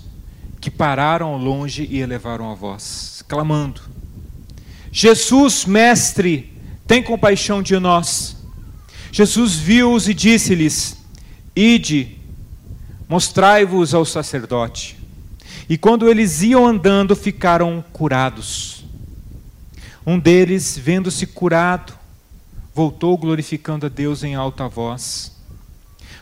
que 0.62 0.72
pararam 0.72 1.28
ao 1.28 1.38
longe 1.38 1.86
e 1.92 2.00
elevaram 2.00 2.50
a 2.50 2.56
voz, 2.56 3.22
clamando: 3.28 3.82
Jesus, 4.94 5.66
mestre, 5.66 6.54
tem 6.88 7.04
compaixão 7.04 7.62
de 7.62 7.78
nós. 7.80 8.38
Jesus 9.12 9.56
viu-os 9.56 10.08
e 10.08 10.14
disse-lhes: 10.14 10.96
Ide, 11.54 12.19
mostrai-vos 13.10 13.96
ao 13.96 14.06
sacerdote. 14.06 14.96
E 15.68 15.78
quando 15.78 16.08
eles 16.08 16.44
iam 16.44 16.68
andando, 16.68 17.16
ficaram 17.16 17.84
curados. 17.92 18.86
Um 20.06 20.20
deles, 20.20 20.78
vendo-se 20.78 21.26
curado, 21.26 21.94
voltou 22.74 23.18
glorificando 23.18 23.88
a 23.88 23.90
Deus 23.90 24.24
em 24.24 24.36
alta 24.36 24.68
voz, 24.68 25.36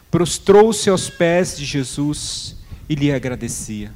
prostrou-se 0.10 0.89
aos 0.89 1.10
pés 1.10 1.58
de 1.58 1.65
Jesus 1.65 2.56
e 2.89 2.95
lhe 2.95 3.12
agradecia. 3.12 3.91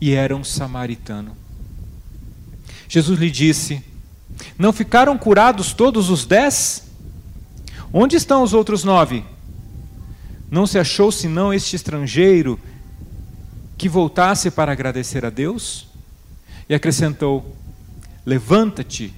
E 0.00 0.12
era 0.12 0.36
um 0.36 0.44
samaritano. 0.44 1.36
Jesus 2.88 3.18
lhe 3.18 3.30
disse: 3.30 3.82
Não 4.58 4.72
ficaram 4.72 5.16
curados 5.16 5.72
todos 5.72 6.10
os 6.10 6.26
dez? 6.26 6.82
Onde 7.92 8.16
estão 8.16 8.42
os 8.42 8.52
outros 8.52 8.82
nove? 8.82 9.24
Não 10.54 10.68
se 10.68 10.78
achou 10.78 11.10
senão 11.10 11.52
este 11.52 11.74
estrangeiro 11.74 12.60
que 13.76 13.88
voltasse 13.88 14.52
para 14.52 14.70
agradecer 14.70 15.24
a 15.24 15.28
Deus? 15.28 15.88
E 16.68 16.74
acrescentou: 16.76 17.56
Levanta-te 18.24 19.12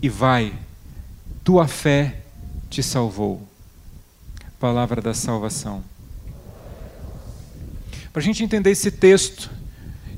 e 0.00 0.08
vai 0.08 0.54
tua 1.44 1.68
fé 1.68 2.22
te 2.70 2.82
salvou. 2.82 3.46
Palavra 4.58 5.02
da 5.02 5.12
salvação. 5.12 5.84
Para 8.10 8.22
a 8.22 8.24
gente 8.24 8.42
entender 8.42 8.70
esse 8.70 8.90
texto, 8.90 9.50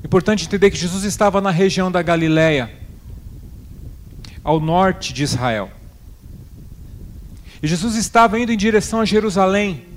é 0.01 0.07
importante 0.07 0.45
entender 0.45 0.71
que 0.71 0.77
Jesus 0.77 1.03
estava 1.03 1.41
na 1.41 1.51
região 1.51 1.91
da 1.91 2.01
Galiléia, 2.01 2.71
ao 4.41 4.61
norte 4.61 5.11
de 5.11 5.21
Israel. 5.21 5.69
E 7.61 7.67
Jesus 7.67 7.97
estava 7.97 8.39
indo 8.39 8.53
em 8.53 8.57
direção 8.57 9.01
a 9.01 9.05
Jerusalém. 9.05 9.94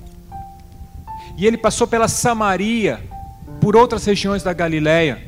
E 1.39 1.47
ele 1.47 1.57
passou 1.57 1.87
pela 1.87 2.09
Samaria, 2.09 2.99
por 3.61 3.73
outras 3.73 4.03
regiões 4.03 4.43
da 4.43 4.51
Galiléia. 4.51 5.23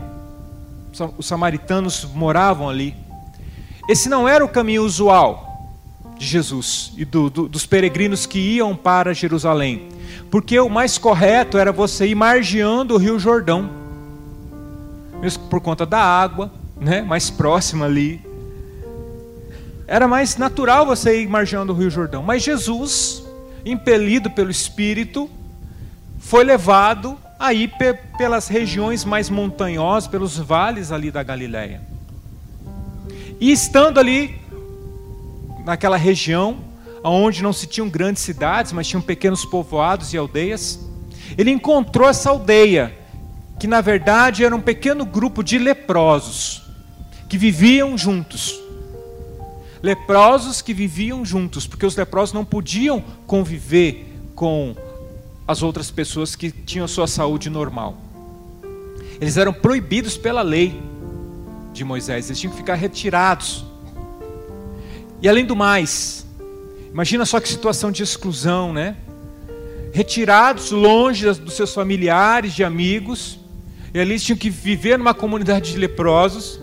Os 1.18 1.26
samaritanos 1.26 2.04
moravam 2.14 2.68
ali. 2.68 2.94
Esse 3.88 4.10
não 4.10 4.28
era 4.28 4.44
o 4.44 4.50
caminho 4.50 4.84
usual 4.84 5.72
de 6.18 6.28
Jesus 6.28 6.92
e 6.98 7.06
do, 7.06 7.30
do, 7.30 7.48
dos 7.48 7.66
peregrinos 7.66 8.26
que 8.26 8.40
iam 8.40 8.76
para 8.76 9.14
Jerusalém. 9.14 9.88
Porque 10.30 10.60
o 10.60 10.68
mais 10.68 10.98
correto 10.98 11.58
era 11.58 11.72
você 11.72 12.08
ir 12.08 12.16
margeando 12.16 12.96
o 12.96 12.98
Rio 12.98 13.18
Jordão. 13.18 13.70
Mesmo 15.22 15.46
por 15.48 15.62
conta 15.62 15.86
da 15.86 16.00
água, 16.00 16.52
né, 16.78 17.02
mais 17.02 17.30
próxima 17.30 17.86
ali. 17.86 18.20
Era 19.88 20.10
mais 20.10 20.36
natural 20.36 20.86
você 20.86 21.22
ir 21.22 21.28
margeando 21.30 21.72
o 21.72 21.76
Rio 21.76 21.90
Jordão. 21.90 22.22
Mas 22.22 22.44
Jesus, 22.44 23.24
impelido 23.66 24.30
pelo 24.30 24.52
Espírito, 24.52 25.30
foi 26.32 26.46
levado 26.46 27.20
aí 27.38 27.70
pelas 28.18 28.48
regiões 28.48 29.04
mais 29.04 29.30
montanhosas, 29.30 30.08
pelos 30.08 30.38
vales 30.38 30.90
ali 30.90 31.12
da 31.12 31.22
Galiléia. 31.22 31.82
E 33.38 33.52
estando 33.52 34.00
ali 34.00 34.40
naquela 35.66 35.98
região, 35.98 36.60
onde 37.04 37.44
não 37.44 37.52
se 37.52 37.68
tinham 37.68 37.90
grandes 37.90 38.24
cidades, 38.24 38.72
mas 38.72 38.88
tinham 38.88 39.02
pequenos 39.02 39.44
povoados 39.44 40.14
e 40.14 40.18
aldeias, 40.18 40.80
ele 41.38 41.52
encontrou 41.52 42.08
essa 42.08 42.30
aldeia, 42.30 42.98
que 43.60 43.68
na 43.68 43.82
verdade 43.82 44.46
era 44.46 44.56
um 44.56 44.62
pequeno 44.62 45.04
grupo 45.06 45.44
de 45.44 45.58
leprosos, 45.58 46.62
que 47.28 47.38
viviam 47.38 47.98
juntos. 47.98 48.58
Leprosos 49.84 50.62
que 50.62 50.74
viviam 50.74 51.26
juntos, 51.26 51.68
porque 51.68 51.86
os 51.86 51.98
leprosos 51.98 52.32
não 52.32 52.46
podiam 52.46 53.04
conviver 53.28 54.08
com 54.34 54.74
as 55.52 55.62
outras 55.62 55.92
pessoas 55.92 56.36
que 56.36 56.52
tinham 56.52 56.88
sua 56.88 57.08
saúde 57.08 57.50
normal. 57.50 57.98
Eles 59.20 59.38
eram 59.38 59.54
proibidos 59.54 60.18
pela 60.18 60.42
lei 60.42 60.82
de 61.74 61.84
Moisés, 61.84 62.28
eles 62.28 62.40
tinham 62.40 62.52
que 62.52 62.58
ficar 62.58 62.76
retirados. 62.76 63.64
E 65.22 65.30
além 65.30 65.46
do 65.46 65.56
mais, 65.56 66.26
imagina 66.92 67.26
só 67.26 67.40
que 67.40 67.48
situação 67.48 67.92
de 67.92 68.02
exclusão, 68.02 68.74
né? 68.74 68.96
Retirados 69.94 70.72
longe 70.72 71.32
dos 71.34 71.54
seus 71.54 71.74
familiares, 71.74 72.54
de 72.54 72.64
amigos, 72.64 73.40
e 73.94 74.00
ali 74.00 74.12
eles 74.12 74.24
tinham 74.24 74.38
que 74.38 74.50
viver 74.50 74.98
numa 74.98 75.14
comunidade 75.14 75.74
de 75.74 75.78
leprosos. 75.78 76.60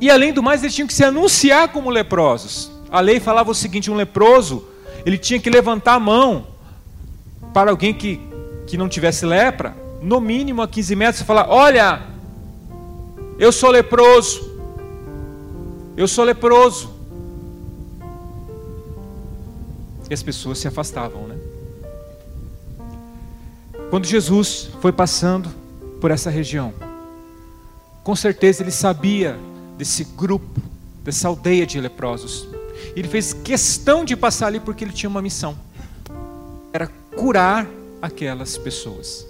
E 0.00 0.10
além 0.10 0.32
do 0.32 0.42
mais, 0.42 0.62
eles 0.62 0.74
tinham 0.74 0.88
que 0.88 0.94
se 0.94 1.04
anunciar 1.04 1.68
como 1.68 1.90
leprosos. 1.90 2.70
A 2.90 3.00
lei 3.00 3.20
falava 3.20 3.50
o 3.50 3.54
seguinte: 3.54 3.90
um 3.90 3.94
leproso, 3.94 4.66
ele 5.04 5.18
tinha 5.18 5.38
que 5.38 5.50
levantar 5.50 5.94
a 5.94 6.00
mão 6.00 6.53
para 7.54 7.70
alguém 7.70 7.94
que, 7.94 8.20
que 8.66 8.76
não 8.76 8.88
tivesse 8.88 9.24
lepra, 9.24 9.76
no 10.02 10.20
mínimo 10.20 10.60
a 10.60 10.68
15 10.68 10.96
metros, 10.96 11.18
você 11.18 11.24
falar: 11.24 11.48
Olha, 11.48 12.02
eu 13.38 13.52
sou 13.52 13.70
leproso, 13.70 14.60
eu 15.96 16.08
sou 16.08 16.24
leproso. 16.24 16.92
E 20.10 20.12
as 20.12 20.22
pessoas 20.22 20.58
se 20.58 20.68
afastavam, 20.68 21.26
né? 21.28 21.36
Quando 23.88 24.04
Jesus 24.04 24.68
foi 24.80 24.92
passando 24.92 25.48
por 26.00 26.10
essa 26.10 26.28
região, 26.28 26.74
com 28.02 28.14
certeza 28.16 28.62
ele 28.62 28.72
sabia 28.72 29.38
desse 29.78 30.04
grupo, 30.04 30.60
dessa 31.02 31.28
aldeia 31.28 31.64
de 31.64 31.80
leprosos. 31.80 32.46
Ele 32.96 33.08
fez 33.08 33.32
questão 33.32 34.04
de 34.04 34.16
passar 34.16 34.48
ali 34.48 34.60
porque 34.60 34.84
ele 34.84 34.92
tinha 34.92 35.08
uma 35.08 35.22
missão. 35.22 35.56
Era 36.72 36.90
curar 37.16 37.68
aquelas 38.00 38.58
pessoas. 38.58 39.26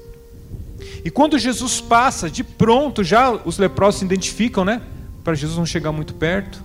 E 1.04 1.10
quando 1.10 1.38
Jesus 1.38 1.80
passa, 1.80 2.30
de 2.30 2.42
pronto 2.42 3.04
já 3.04 3.30
os 3.30 3.58
leprosos 3.58 4.00
se 4.00 4.04
identificam, 4.04 4.64
né? 4.64 4.82
Para 5.22 5.34
Jesus 5.34 5.56
não 5.56 5.66
chegar 5.66 5.92
muito 5.92 6.14
perto. 6.14 6.62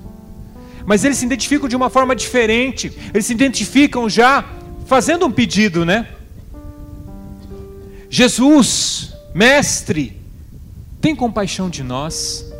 Mas 0.85 1.03
eles 1.03 1.17
se 1.17 1.25
identificam 1.25 1.67
de 1.67 1.75
uma 1.75 1.89
forma 1.89 2.15
diferente. 2.15 2.91
Eles 3.13 3.25
se 3.25 3.33
identificam 3.33 4.09
já 4.09 4.43
fazendo 4.85 5.25
um 5.25 5.31
pedido, 5.31 5.85
né? 5.85 6.07
Jesus, 8.09 9.13
mestre, 9.35 10.19
tem 10.99 11.15
compaixão 11.15 11.69
de 11.69 11.83
nós. 11.83 12.51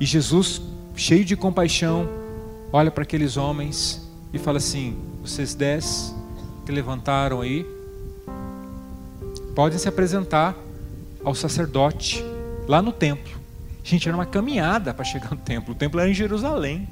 E 0.00 0.06
Jesus, 0.06 0.62
cheio 0.96 1.24
de 1.24 1.36
compaixão, 1.36 2.08
olha 2.72 2.90
para 2.90 3.02
aqueles 3.02 3.36
homens 3.36 4.00
e 4.32 4.38
fala 4.38 4.58
assim: 4.58 4.96
vocês 5.22 5.54
dez 5.54 6.14
que 6.64 6.72
levantaram 6.72 7.40
aí, 7.40 7.66
podem 9.54 9.78
se 9.78 9.88
apresentar 9.88 10.56
ao 11.24 11.34
sacerdote 11.34 12.24
lá 12.66 12.80
no 12.80 12.92
templo. 12.92 13.40
Gente, 13.84 14.08
era 14.08 14.16
uma 14.16 14.26
caminhada 14.26 14.94
para 14.94 15.04
chegar 15.04 15.30
no 15.30 15.36
templo. 15.36 15.72
O 15.72 15.76
templo 15.76 16.00
era 16.00 16.08
em 16.08 16.14
Jerusalém, 16.14 16.88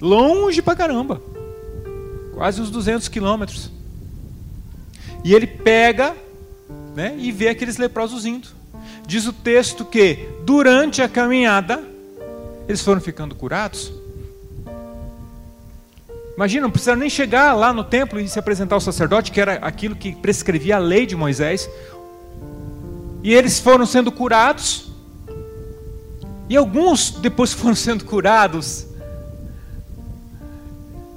longe 0.00 0.62
pra 0.62 0.74
caramba, 0.74 1.20
quase 2.34 2.60
uns 2.60 2.70
200 2.70 3.08
quilômetros. 3.08 3.70
E 5.22 5.34
ele 5.34 5.46
pega 5.46 6.16
né, 6.94 7.14
e 7.18 7.30
vê 7.30 7.48
aqueles 7.48 7.76
leprosos 7.76 8.24
indo. 8.24 8.48
Diz 9.06 9.26
o 9.26 9.32
texto 9.32 9.84
que 9.84 10.28
durante 10.44 11.02
a 11.02 11.08
caminhada 11.08 11.82
eles 12.66 12.82
foram 12.82 13.00
ficando 13.00 13.34
curados. 13.34 13.92
Imagina, 16.40 16.62
não 16.62 16.70
precisaram 16.70 17.00
nem 17.00 17.10
chegar 17.10 17.52
lá 17.52 17.70
no 17.70 17.84
templo 17.84 18.18
e 18.18 18.26
se 18.26 18.38
apresentar 18.38 18.74
ao 18.74 18.80
sacerdote, 18.80 19.30
que 19.30 19.38
era 19.38 19.56
aquilo 19.56 19.94
que 19.94 20.16
prescrevia 20.16 20.76
a 20.76 20.78
lei 20.78 21.04
de 21.04 21.14
Moisés. 21.14 21.68
E 23.22 23.34
eles 23.34 23.60
foram 23.60 23.84
sendo 23.84 24.10
curados. 24.10 24.90
E 26.48 26.56
alguns, 26.56 27.10
depois 27.10 27.52
foram 27.52 27.74
sendo 27.74 28.06
curados, 28.06 28.86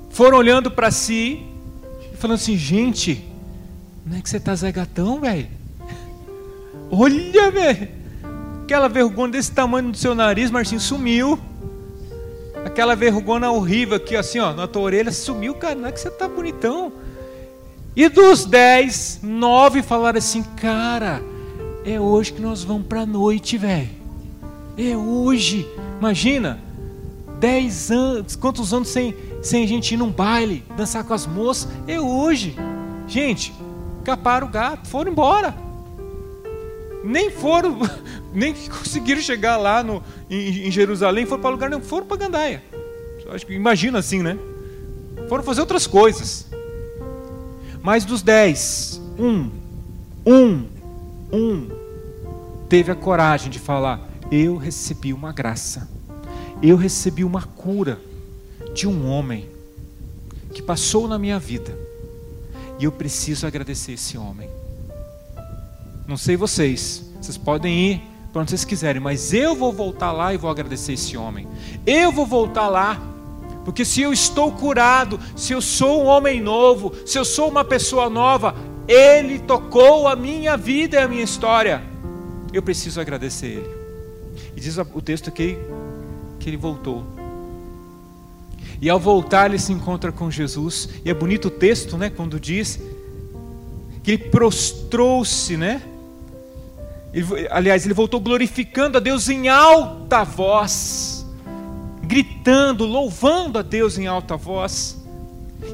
foram 0.10 0.38
olhando 0.38 0.70
para 0.70 0.92
si 0.92 1.42
e 2.12 2.18
falando 2.18 2.36
assim: 2.36 2.58
gente, 2.58 3.26
não 4.06 4.18
é 4.18 4.22
que 4.22 4.30
você 4.30 4.36
está 4.36 4.54
Zé 4.54 4.74
Gatão, 4.74 5.22
velho? 5.22 5.48
Olha, 6.92 7.50
velho, 7.50 7.88
aquela 8.64 8.90
vergonha 8.90 9.32
desse 9.32 9.54
tamanho 9.54 9.90
do 9.90 9.96
seu 9.96 10.14
nariz, 10.14 10.52
Marcinho, 10.52 10.82
sumiu. 10.82 11.40
Aquela 12.66 12.96
vergonha 12.96 13.52
horrível 13.52 13.98
aqui, 13.98 14.16
assim, 14.16 14.40
ó, 14.40 14.54
na 14.54 14.68
tua 14.68 14.84
orelha, 14.84 15.12
sumiu, 15.12 15.54
cara. 15.56 15.76
Não 15.76 15.88
é 15.88 15.92
que 15.92 16.00
você 16.00 16.10
tá 16.10 16.28
bonitão. 16.28 16.92
E 17.96 18.10
dos 18.10 18.46
dez, 18.46 19.20
nove 19.22 19.84
falaram 19.84 20.18
assim, 20.18 20.42
cara, 20.42 21.22
é 21.86 22.00
hoje 22.00 22.34
que 22.34 22.42
nós 22.42 22.64
vamos 22.64 22.88
para 22.88 23.02
a 23.02 23.06
noite, 23.06 23.58
velho. 23.58 23.90
É 24.78 24.98
hoje. 24.98 25.68
Imagina, 26.00 26.60
dez 27.40 27.92
anos, 27.92 28.36
quantos 28.36 28.74
anos 28.74 28.88
sem, 28.88 29.16
sem 29.42 29.64
a 29.64 29.68
gente 29.68 29.94
ir 29.94 29.98
num 29.98 30.10
baile, 30.10 30.64
dançar 30.76 31.04
com 31.04 31.14
as 31.14 31.28
moças. 31.28 31.70
É 31.88 32.00
hoje. 32.00 32.56
Gente, 33.08 33.54
caparam 34.04 34.48
o 34.48 34.50
gato, 34.50 34.88
foram 34.88 35.12
embora. 35.12 35.54
Nem 37.04 37.30
foram, 37.30 37.80
nem 38.34 38.54
conseguiram 38.54 39.22
chegar 39.22 39.58
lá 39.58 39.84
no, 39.84 40.02
em, 40.30 40.68
em 40.68 40.72
Jerusalém, 40.72 41.26
foram 41.26 41.42
para 41.42 41.52
lugar 41.52 41.70
não 41.70 41.82
foram 41.82 42.06
para 42.06 42.18
Gandaia. 42.18 42.64
Acho 43.30 43.46
que 43.46 43.54
imagina 43.54 44.00
assim, 44.00 44.22
né? 44.22 44.38
Foram 45.28 45.44
fazer 45.44 45.62
outras 45.62 45.88
coisas. 45.88 46.48
Mas 47.82 48.06
dos 48.06 48.22
dez, 48.22 49.02
um, 49.20 49.50
um, 50.26 50.66
um, 51.32 51.70
teve 52.70 52.92
a 52.92 52.96
coragem 52.96 53.50
de 53.50 53.60
falar: 53.60 54.00
Eu 54.32 54.56
recebi 54.56 55.12
uma 55.12 55.34
graça, 55.34 55.90
eu 56.62 56.78
recebi 56.78 57.24
uma 57.24 57.44
cura 57.44 58.00
de 58.74 58.88
um 58.88 59.10
homem 59.10 59.50
que 60.54 60.62
passou 60.62 61.08
na 61.08 61.20
minha 61.20 61.40
vida, 61.40 61.78
e 62.80 62.86
eu 62.86 62.92
preciso 62.92 63.46
agradecer 63.46 63.94
esse 63.94 64.18
homem. 64.18 64.50
Não 66.08 66.18
sei 66.18 66.36
vocês, 66.36 67.04
vocês 67.22 67.38
podem 67.38 67.92
ir 67.92 68.02
para 68.34 68.42
onde 68.42 68.50
vocês 68.50 68.66
quiserem, 68.66 69.00
mas 69.00 69.32
eu 69.32 69.56
vou 69.56 69.72
voltar 69.72 70.12
lá 70.12 70.34
e 70.34 70.38
vou 70.38 70.50
agradecer 70.50 70.94
esse 70.94 71.16
homem. 71.16 71.48
Eu 71.86 72.12
vou 72.12 72.26
voltar 72.26 72.68
lá, 72.68 73.00
porque 73.64 73.86
se 73.86 74.02
eu 74.02 74.12
estou 74.12 74.52
curado, 74.52 75.20
se 75.36 75.54
eu 75.54 75.62
sou 75.62 76.04
um 76.04 76.08
homem 76.08 76.42
novo, 76.42 76.92
se 77.06 77.18
eu 77.18 77.24
sou 77.24 77.48
uma 77.48 77.64
pessoa 77.64 78.10
nova, 78.10 78.56
ele 78.88 79.40
tocou 79.40 80.08
a 80.08 80.16
minha 80.16 80.58
vida 80.58 80.98
e 80.98 81.00
a 81.00 81.08
minha 81.08 81.24
história. 81.24 81.82
Eu 82.52 82.62
preciso 82.62 83.00
agradecer 83.00 83.48
ele. 83.48 83.70
E 84.56 84.60
diz 84.60 84.78
o 84.78 85.02
texto 85.02 85.32
que, 85.32 85.58
que 86.40 86.50
ele 86.50 86.58
voltou. 86.58 87.04
E 88.82 88.90
ao 88.90 89.00
voltar, 89.00 89.50
ele 89.50 89.60
se 89.60 89.72
encontra 89.72 90.12
com 90.12 90.30
Jesus. 90.30 90.90
E 91.06 91.10
é 91.10 91.14
bonito 91.14 91.48
o 91.48 91.52
texto, 91.52 91.98
né? 91.98 92.10
Quando 92.10 92.40
diz 92.40 92.80
que 94.04 94.12
ele 94.12 94.18
prostrou-se, 94.18 95.56
né? 95.56 95.82
Ele, 97.14 97.48
aliás, 97.52 97.86
ele 97.86 97.94
voltou 97.94 98.20
glorificando 98.20 98.98
a 98.98 99.02
Deus 99.02 99.30
em 99.30 99.48
alta 99.48 100.24
voz, 100.24 101.26
gritando, 102.04 102.86
louvando 102.86 103.60
a 103.60 103.62
Deus 103.62 103.98
em 103.98 104.08
alta 104.08 104.36
voz. 104.36 105.02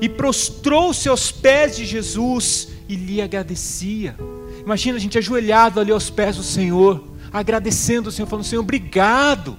e 0.02 0.08
prostrou-se 0.08 1.10
aos 1.10 1.32
pés 1.32 1.76
de 1.76 1.86
Jesus 1.86 2.70
e 2.88 2.96
lhe 2.96 3.22
agradecia. 3.22 4.16
Imagina 4.64 4.98
a 4.98 5.00
gente 5.00 5.18
ajoelhado 5.18 5.80
ali 5.80 5.92
aos 5.92 6.10
pés 6.10 6.38
do 6.38 6.44
Senhor, 6.44 7.04
agradecendo 7.34 8.10
o 8.10 8.12
Senhor, 8.12 8.28
falando: 8.28 8.46
Senhor, 8.46 8.62
obrigado. 8.62 9.58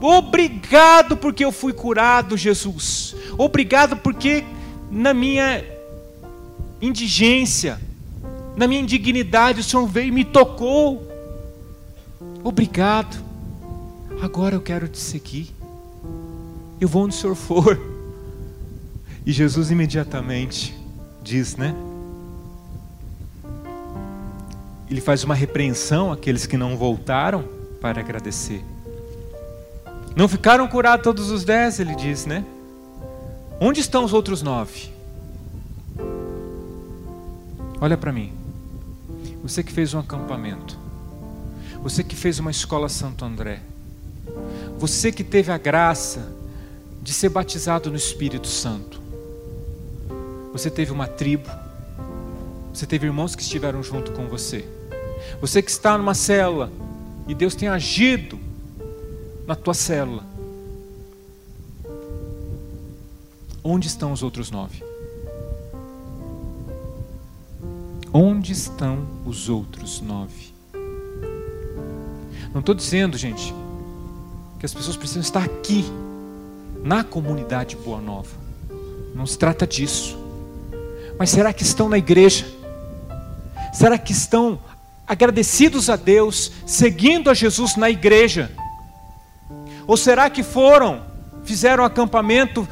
Obrigado 0.00 1.16
porque 1.16 1.44
eu 1.44 1.52
fui 1.52 1.72
curado, 1.72 2.36
Jesus. 2.36 3.16
Obrigado 3.38 3.96
porque 3.96 4.44
na 4.90 5.14
minha 5.14 5.64
indigência, 6.80 7.80
na 8.56 8.66
minha 8.66 8.80
indignidade, 8.80 9.60
o 9.60 9.64
Senhor 9.64 9.86
veio 9.86 10.08
e 10.08 10.12
me 10.12 10.24
tocou. 10.24 11.10
Obrigado. 12.44 13.16
Agora 14.20 14.54
eu 14.54 14.60
quero 14.60 14.86
te 14.86 14.98
seguir. 14.98 15.50
Eu 16.78 16.86
vou 16.86 17.04
onde 17.04 17.14
o 17.14 17.18
Senhor 17.18 17.34
for. 17.34 17.80
E 19.24 19.32
Jesus 19.32 19.70
imediatamente 19.70 20.78
diz, 21.22 21.56
né? 21.56 21.74
Ele 24.90 25.00
faz 25.00 25.24
uma 25.24 25.34
repreensão 25.34 26.12
àqueles 26.12 26.44
que 26.44 26.58
não 26.58 26.76
voltaram 26.76 27.42
para 27.80 28.00
agradecer. 28.00 28.62
Não 30.14 30.28
ficaram 30.28 30.68
curados 30.68 31.02
todos 31.02 31.30
os 31.30 31.42
dez, 31.42 31.80
ele 31.80 31.94
diz, 31.94 32.26
né? 32.26 32.44
Onde 33.58 33.80
estão 33.80 34.04
os 34.04 34.12
outros 34.12 34.42
nove? 34.42 34.92
Olha 37.80 37.96
para 37.96 38.12
mim. 38.12 38.32
Você 39.42 39.62
que 39.62 39.72
fez 39.72 39.94
um 39.94 39.98
acampamento. 39.98 40.83
Você 41.84 42.02
que 42.02 42.16
fez 42.16 42.38
uma 42.38 42.50
escola 42.50 42.88
Santo 42.88 43.26
André. 43.26 43.60
Você 44.78 45.12
que 45.12 45.22
teve 45.22 45.52
a 45.52 45.58
graça 45.58 46.32
de 47.02 47.12
ser 47.12 47.28
batizado 47.28 47.90
no 47.90 47.96
Espírito 47.96 48.48
Santo. 48.48 48.98
Você 50.50 50.70
teve 50.70 50.92
uma 50.92 51.06
tribo. 51.06 51.50
Você 52.72 52.86
teve 52.86 53.06
irmãos 53.06 53.36
que 53.36 53.42
estiveram 53.42 53.82
junto 53.82 54.12
com 54.12 54.26
você. 54.26 54.66
Você 55.42 55.60
que 55.60 55.70
está 55.70 55.98
numa 55.98 56.14
célula 56.14 56.72
e 57.28 57.34
Deus 57.34 57.54
tem 57.54 57.68
agido 57.68 58.40
na 59.46 59.54
tua 59.54 59.74
célula. 59.74 60.24
Onde 63.62 63.88
estão 63.88 64.10
os 64.10 64.22
outros 64.22 64.50
nove? 64.50 64.82
Onde 68.10 68.52
estão 68.52 69.06
os 69.26 69.50
outros 69.50 70.00
nove? 70.00 70.53
Não 72.54 72.60
estou 72.60 72.74
dizendo, 72.74 73.18
gente, 73.18 73.52
que 74.60 74.64
as 74.64 74.72
pessoas 74.72 74.96
precisam 74.96 75.22
estar 75.22 75.42
aqui, 75.42 75.84
na 76.84 77.02
comunidade 77.02 77.76
Boa 77.76 78.00
Nova. 78.00 78.28
Não 79.14 79.26
se 79.26 79.36
trata 79.38 79.66
disso. 79.66 80.18
Mas 81.18 81.30
será 81.30 81.52
que 81.52 81.62
estão 81.62 81.88
na 81.88 81.98
igreja? 81.98 82.46
Será 83.72 83.98
que 83.98 84.12
estão 84.12 84.60
agradecidos 85.06 85.88
a 85.88 85.96
Deus, 85.96 86.52
seguindo 86.66 87.30
a 87.30 87.34
Jesus 87.34 87.74
na 87.74 87.88
igreja? 87.88 88.52
Ou 89.86 89.96
será 89.96 90.28
que 90.28 90.42
foram, 90.42 91.02
fizeram 91.42 91.84
acampamento, 91.84 92.68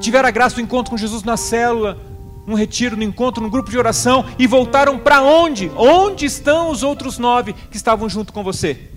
tiveram 0.00 0.28
a 0.28 0.32
graça 0.32 0.56
do 0.56 0.60
encontro 0.60 0.90
com 0.90 0.98
Jesus 0.98 1.22
na 1.22 1.36
célula, 1.36 1.96
um 2.46 2.54
retiro, 2.54 2.96
no 2.96 3.02
encontro, 3.02 3.42
num 3.42 3.48
grupo 3.48 3.70
de 3.70 3.78
oração 3.78 4.24
e 4.38 4.46
voltaram 4.46 4.98
para 4.98 5.22
onde? 5.22 5.70
Onde 5.76 6.26
estão 6.26 6.70
os 6.70 6.82
outros 6.82 7.18
nove 7.18 7.52
que 7.52 7.76
estavam 7.76 8.08
junto 8.08 8.32
com 8.32 8.42
você? 8.42 8.93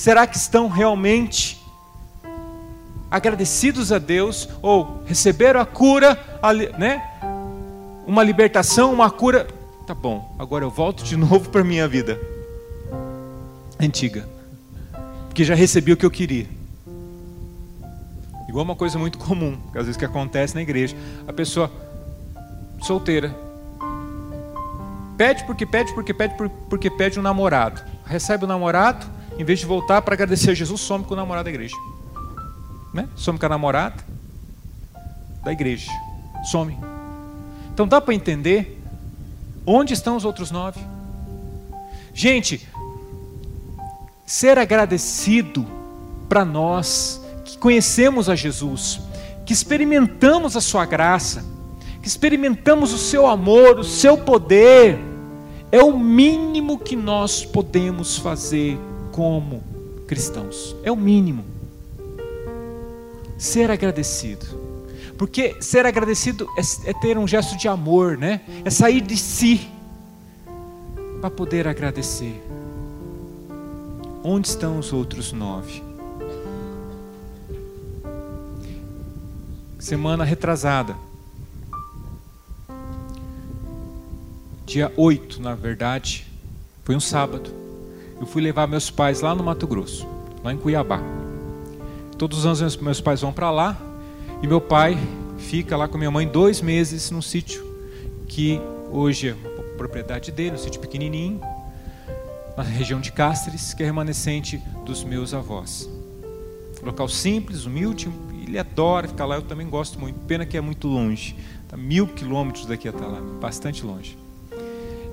Será 0.00 0.26
que 0.26 0.38
estão 0.38 0.66
realmente 0.66 1.62
agradecidos 3.10 3.92
a 3.92 3.98
Deus 3.98 4.48
ou 4.62 5.02
receberam 5.04 5.60
a 5.60 5.66
cura, 5.66 6.18
né? 6.78 7.06
Uma 8.06 8.22
libertação, 8.22 8.94
uma 8.94 9.10
cura. 9.10 9.46
Tá 9.86 9.92
bom, 9.92 10.34
agora 10.38 10.64
eu 10.64 10.70
volto 10.70 11.04
de 11.04 11.18
novo 11.20 11.50
para 11.50 11.62
minha 11.62 11.86
vida 11.86 12.18
antiga, 13.78 14.26
porque 15.28 15.44
já 15.44 15.54
recebi 15.54 15.92
o 15.92 15.96
que 15.98 16.06
eu 16.06 16.10
queria. 16.10 16.46
Igual 18.48 18.64
uma 18.64 18.76
coisa 18.76 18.98
muito 18.98 19.18
comum, 19.18 19.58
que 19.70 19.76
às 19.76 19.84
vezes 19.84 19.98
que 19.98 20.04
acontece 20.06 20.54
na 20.54 20.62
igreja, 20.62 20.96
a 21.28 21.32
pessoa 21.34 21.70
solteira. 22.80 23.36
Pede 25.18 25.44
porque 25.44 25.66
pede, 25.66 25.92
porque 25.92 26.14
pede, 26.14 26.34
porque 26.70 26.88
pede 26.88 27.20
um 27.20 27.22
namorado. 27.22 27.82
Recebe 28.06 28.46
o 28.46 28.48
namorado, 28.48 29.19
em 29.40 29.44
vez 29.44 29.58
de 29.58 29.64
voltar 29.64 30.02
para 30.02 30.12
agradecer 30.12 30.50
a 30.50 30.54
Jesus, 30.54 30.82
some 30.82 31.02
com 31.02 31.14
o 31.14 31.16
namorado 31.16 31.44
da 31.44 31.50
igreja. 31.50 31.74
Né? 32.92 33.08
Some 33.16 33.38
com 33.38 33.46
a 33.46 33.48
namorada 33.48 34.04
da 35.42 35.50
igreja. 35.50 35.90
Some. 36.44 36.76
Então 37.72 37.88
dá 37.88 38.02
para 38.02 38.12
entender 38.12 38.78
onde 39.64 39.94
estão 39.94 40.14
os 40.14 40.26
outros 40.26 40.50
nove? 40.50 40.78
Gente, 42.12 42.68
ser 44.26 44.58
agradecido 44.58 45.66
para 46.28 46.44
nós 46.44 47.18
que 47.42 47.56
conhecemos 47.56 48.28
a 48.28 48.36
Jesus, 48.36 49.00
que 49.46 49.54
experimentamos 49.54 50.54
a 50.54 50.60
Sua 50.60 50.84
graça, 50.84 51.42
que 52.02 52.08
experimentamos 52.08 52.92
o 52.92 52.98
seu 52.98 53.26
amor, 53.26 53.78
o 53.78 53.84
seu 53.84 54.18
poder, 54.18 54.98
é 55.72 55.82
o 55.82 55.98
mínimo 55.98 56.78
que 56.78 56.94
nós 56.94 57.42
podemos 57.42 58.18
fazer 58.18 58.78
como 59.12 59.62
cristãos. 60.06 60.76
É 60.82 60.90
o 60.90 60.96
mínimo. 60.96 61.44
Ser 63.38 63.70
agradecido. 63.70 64.46
Porque 65.16 65.56
ser 65.60 65.86
agradecido 65.86 66.48
é, 66.56 66.90
é 66.90 66.94
ter 66.94 67.18
um 67.18 67.26
gesto 67.26 67.56
de 67.56 67.68
amor, 67.68 68.16
né? 68.16 68.40
É 68.64 68.70
sair 68.70 69.00
de 69.00 69.16
si 69.16 69.68
para 71.20 71.30
poder 71.30 71.68
agradecer. 71.68 72.42
Onde 74.22 74.48
estão 74.48 74.78
os 74.78 74.92
outros 74.92 75.32
nove? 75.32 75.82
Semana 79.78 80.24
retrasada 80.24 80.94
dia 84.70 84.92
8, 84.96 85.42
na 85.42 85.56
verdade, 85.56 86.24
foi 86.84 86.94
um 86.94 87.00
sábado. 87.00 87.50
Eu 88.20 88.26
fui 88.26 88.42
levar 88.42 88.66
meus 88.66 88.90
pais 88.90 89.22
lá 89.22 89.34
no 89.34 89.42
Mato 89.42 89.66
Grosso, 89.66 90.06
lá 90.44 90.52
em 90.52 90.58
Cuiabá. 90.58 91.00
Todos 92.18 92.40
os 92.40 92.46
anos 92.62 92.76
meus 92.76 93.00
pais 93.00 93.22
vão 93.22 93.32
para 93.32 93.50
lá 93.50 93.80
e 94.42 94.46
meu 94.46 94.60
pai 94.60 94.98
fica 95.38 95.74
lá 95.74 95.88
com 95.88 95.96
minha 95.96 96.10
mãe 96.10 96.28
dois 96.28 96.60
meses 96.60 97.10
num 97.10 97.22
sítio 97.22 97.64
que 98.28 98.60
hoje 98.90 99.30
é 99.30 99.34
propriedade 99.78 100.30
dele, 100.30 100.56
um 100.56 100.58
sítio 100.58 100.78
pequenininho, 100.78 101.40
na 102.54 102.62
região 102.62 103.00
de 103.00 103.10
Cáceres, 103.10 103.72
que 103.72 103.82
é 103.82 103.86
remanescente 103.86 104.62
dos 104.84 105.02
meus 105.02 105.32
avós. 105.32 105.88
Local 106.82 107.08
simples, 107.08 107.64
humilde, 107.64 108.10
ele 108.46 108.58
adora 108.58 109.08
ficar 109.08 109.24
lá, 109.24 109.36
eu 109.36 109.42
também 109.42 109.66
gosto 109.66 109.98
muito. 109.98 110.18
Pena 110.26 110.44
que 110.44 110.58
é 110.58 110.60
muito 110.60 110.86
longe, 110.86 111.34
está 111.62 111.76
mil 111.76 112.06
quilômetros 112.06 112.66
daqui 112.66 112.86
até 112.86 113.04
lá, 113.04 113.20
bastante 113.40 113.84
longe. 113.84 114.18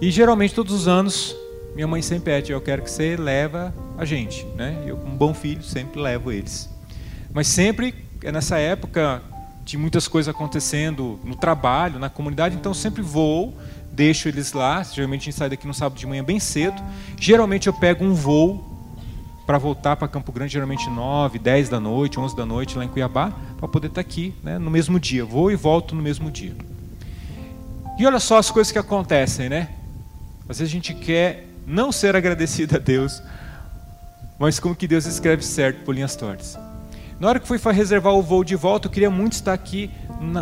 E 0.02 0.12
geralmente 0.12 0.54
todos 0.54 0.74
os 0.74 0.88
anos 0.88 1.36
minha 1.78 1.86
mãe 1.86 2.02
sempre 2.02 2.34
pede, 2.34 2.52
eu 2.52 2.60
quero 2.60 2.82
que 2.82 2.90
você 2.90 3.16
leva 3.16 3.72
a 4.00 4.04
gente, 4.04 4.44
né? 4.56 4.84
Eu 4.88 4.98
como 4.98 5.16
bom 5.16 5.32
filho 5.32 5.62
sempre 5.62 6.02
levo 6.02 6.32
eles. 6.32 6.68
Mas 7.32 7.46
sempre 7.46 7.94
é 8.24 8.32
nessa 8.32 8.58
época 8.58 9.22
de 9.64 9.78
muitas 9.78 10.08
coisas 10.08 10.28
acontecendo 10.34 11.20
no 11.24 11.36
trabalho, 11.36 12.00
na 12.00 12.10
comunidade, 12.10 12.56
então 12.56 12.74
sempre 12.74 13.04
vou, 13.04 13.56
deixo 13.92 14.28
eles 14.28 14.54
lá. 14.54 14.82
Geralmente 14.82 15.22
a 15.22 15.26
gente 15.26 15.36
sai 15.36 15.52
daqui 15.52 15.68
no 15.68 15.74
sábado 15.74 16.00
de 16.00 16.08
manhã 16.08 16.24
bem 16.24 16.40
cedo. 16.40 16.82
Geralmente 17.16 17.68
eu 17.68 17.74
pego 17.74 18.04
um 18.04 18.16
voo 18.16 18.76
para 19.46 19.60
voltar 19.60 19.96
para 19.98 20.08
Campo 20.08 20.32
Grande, 20.32 20.54
geralmente 20.54 20.90
9, 20.90 21.38
10 21.38 21.70
da 21.70 21.80
noite, 21.80 22.20
11 22.20 22.36
da 22.36 22.44
noite 22.44 22.76
lá 22.76 22.86
em 22.86 22.88
Cuiabá, 22.88 23.32
para 23.56 23.68
poder 23.68 23.90
estar 23.90 24.02
tá 24.02 24.10
aqui 24.10 24.34
né, 24.42 24.58
no 24.58 24.72
mesmo 24.72 25.00
dia. 25.00 25.24
Vou 25.24 25.52
e 25.52 25.56
volto 25.56 25.94
no 25.94 26.02
mesmo 26.02 26.32
dia. 26.32 26.56
E 28.00 28.06
olha 28.08 28.20
só 28.20 28.40
as 28.40 28.50
coisas 28.50 28.72
que 28.72 28.80
acontecem, 28.80 29.48
né? 29.48 29.70
Às 30.50 30.58
vezes 30.58 30.72
a 30.72 30.76
gente 30.76 30.96
quer 30.96 31.47
não 31.68 31.92
ser 31.92 32.16
agradecido 32.16 32.78
a 32.78 32.80
Deus, 32.80 33.22
mas 34.40 34.58
como 34.58 34.74
que 34.74 34.88
Deus 34.88 35.06
escreve 35.06 35.44
certo 35.44 35.84
por 35.84 35.94
linhas 35.94 36.16
tortas. 36.16 36.58
Na 37.20 37.28
hora 37.28 37.40
que 37.42 37.48
fui 37.48 37.60
reservar 37.74 38.14
o 38.14 38.22
voo 38.22 38.44
de 38.44 38.56
volta, 38.56 38.88
eu 38.88 38.92
queria 38.92 39.10
muito 39.10 39.34
estar 39.34 39.52
aqui 39.52 39.92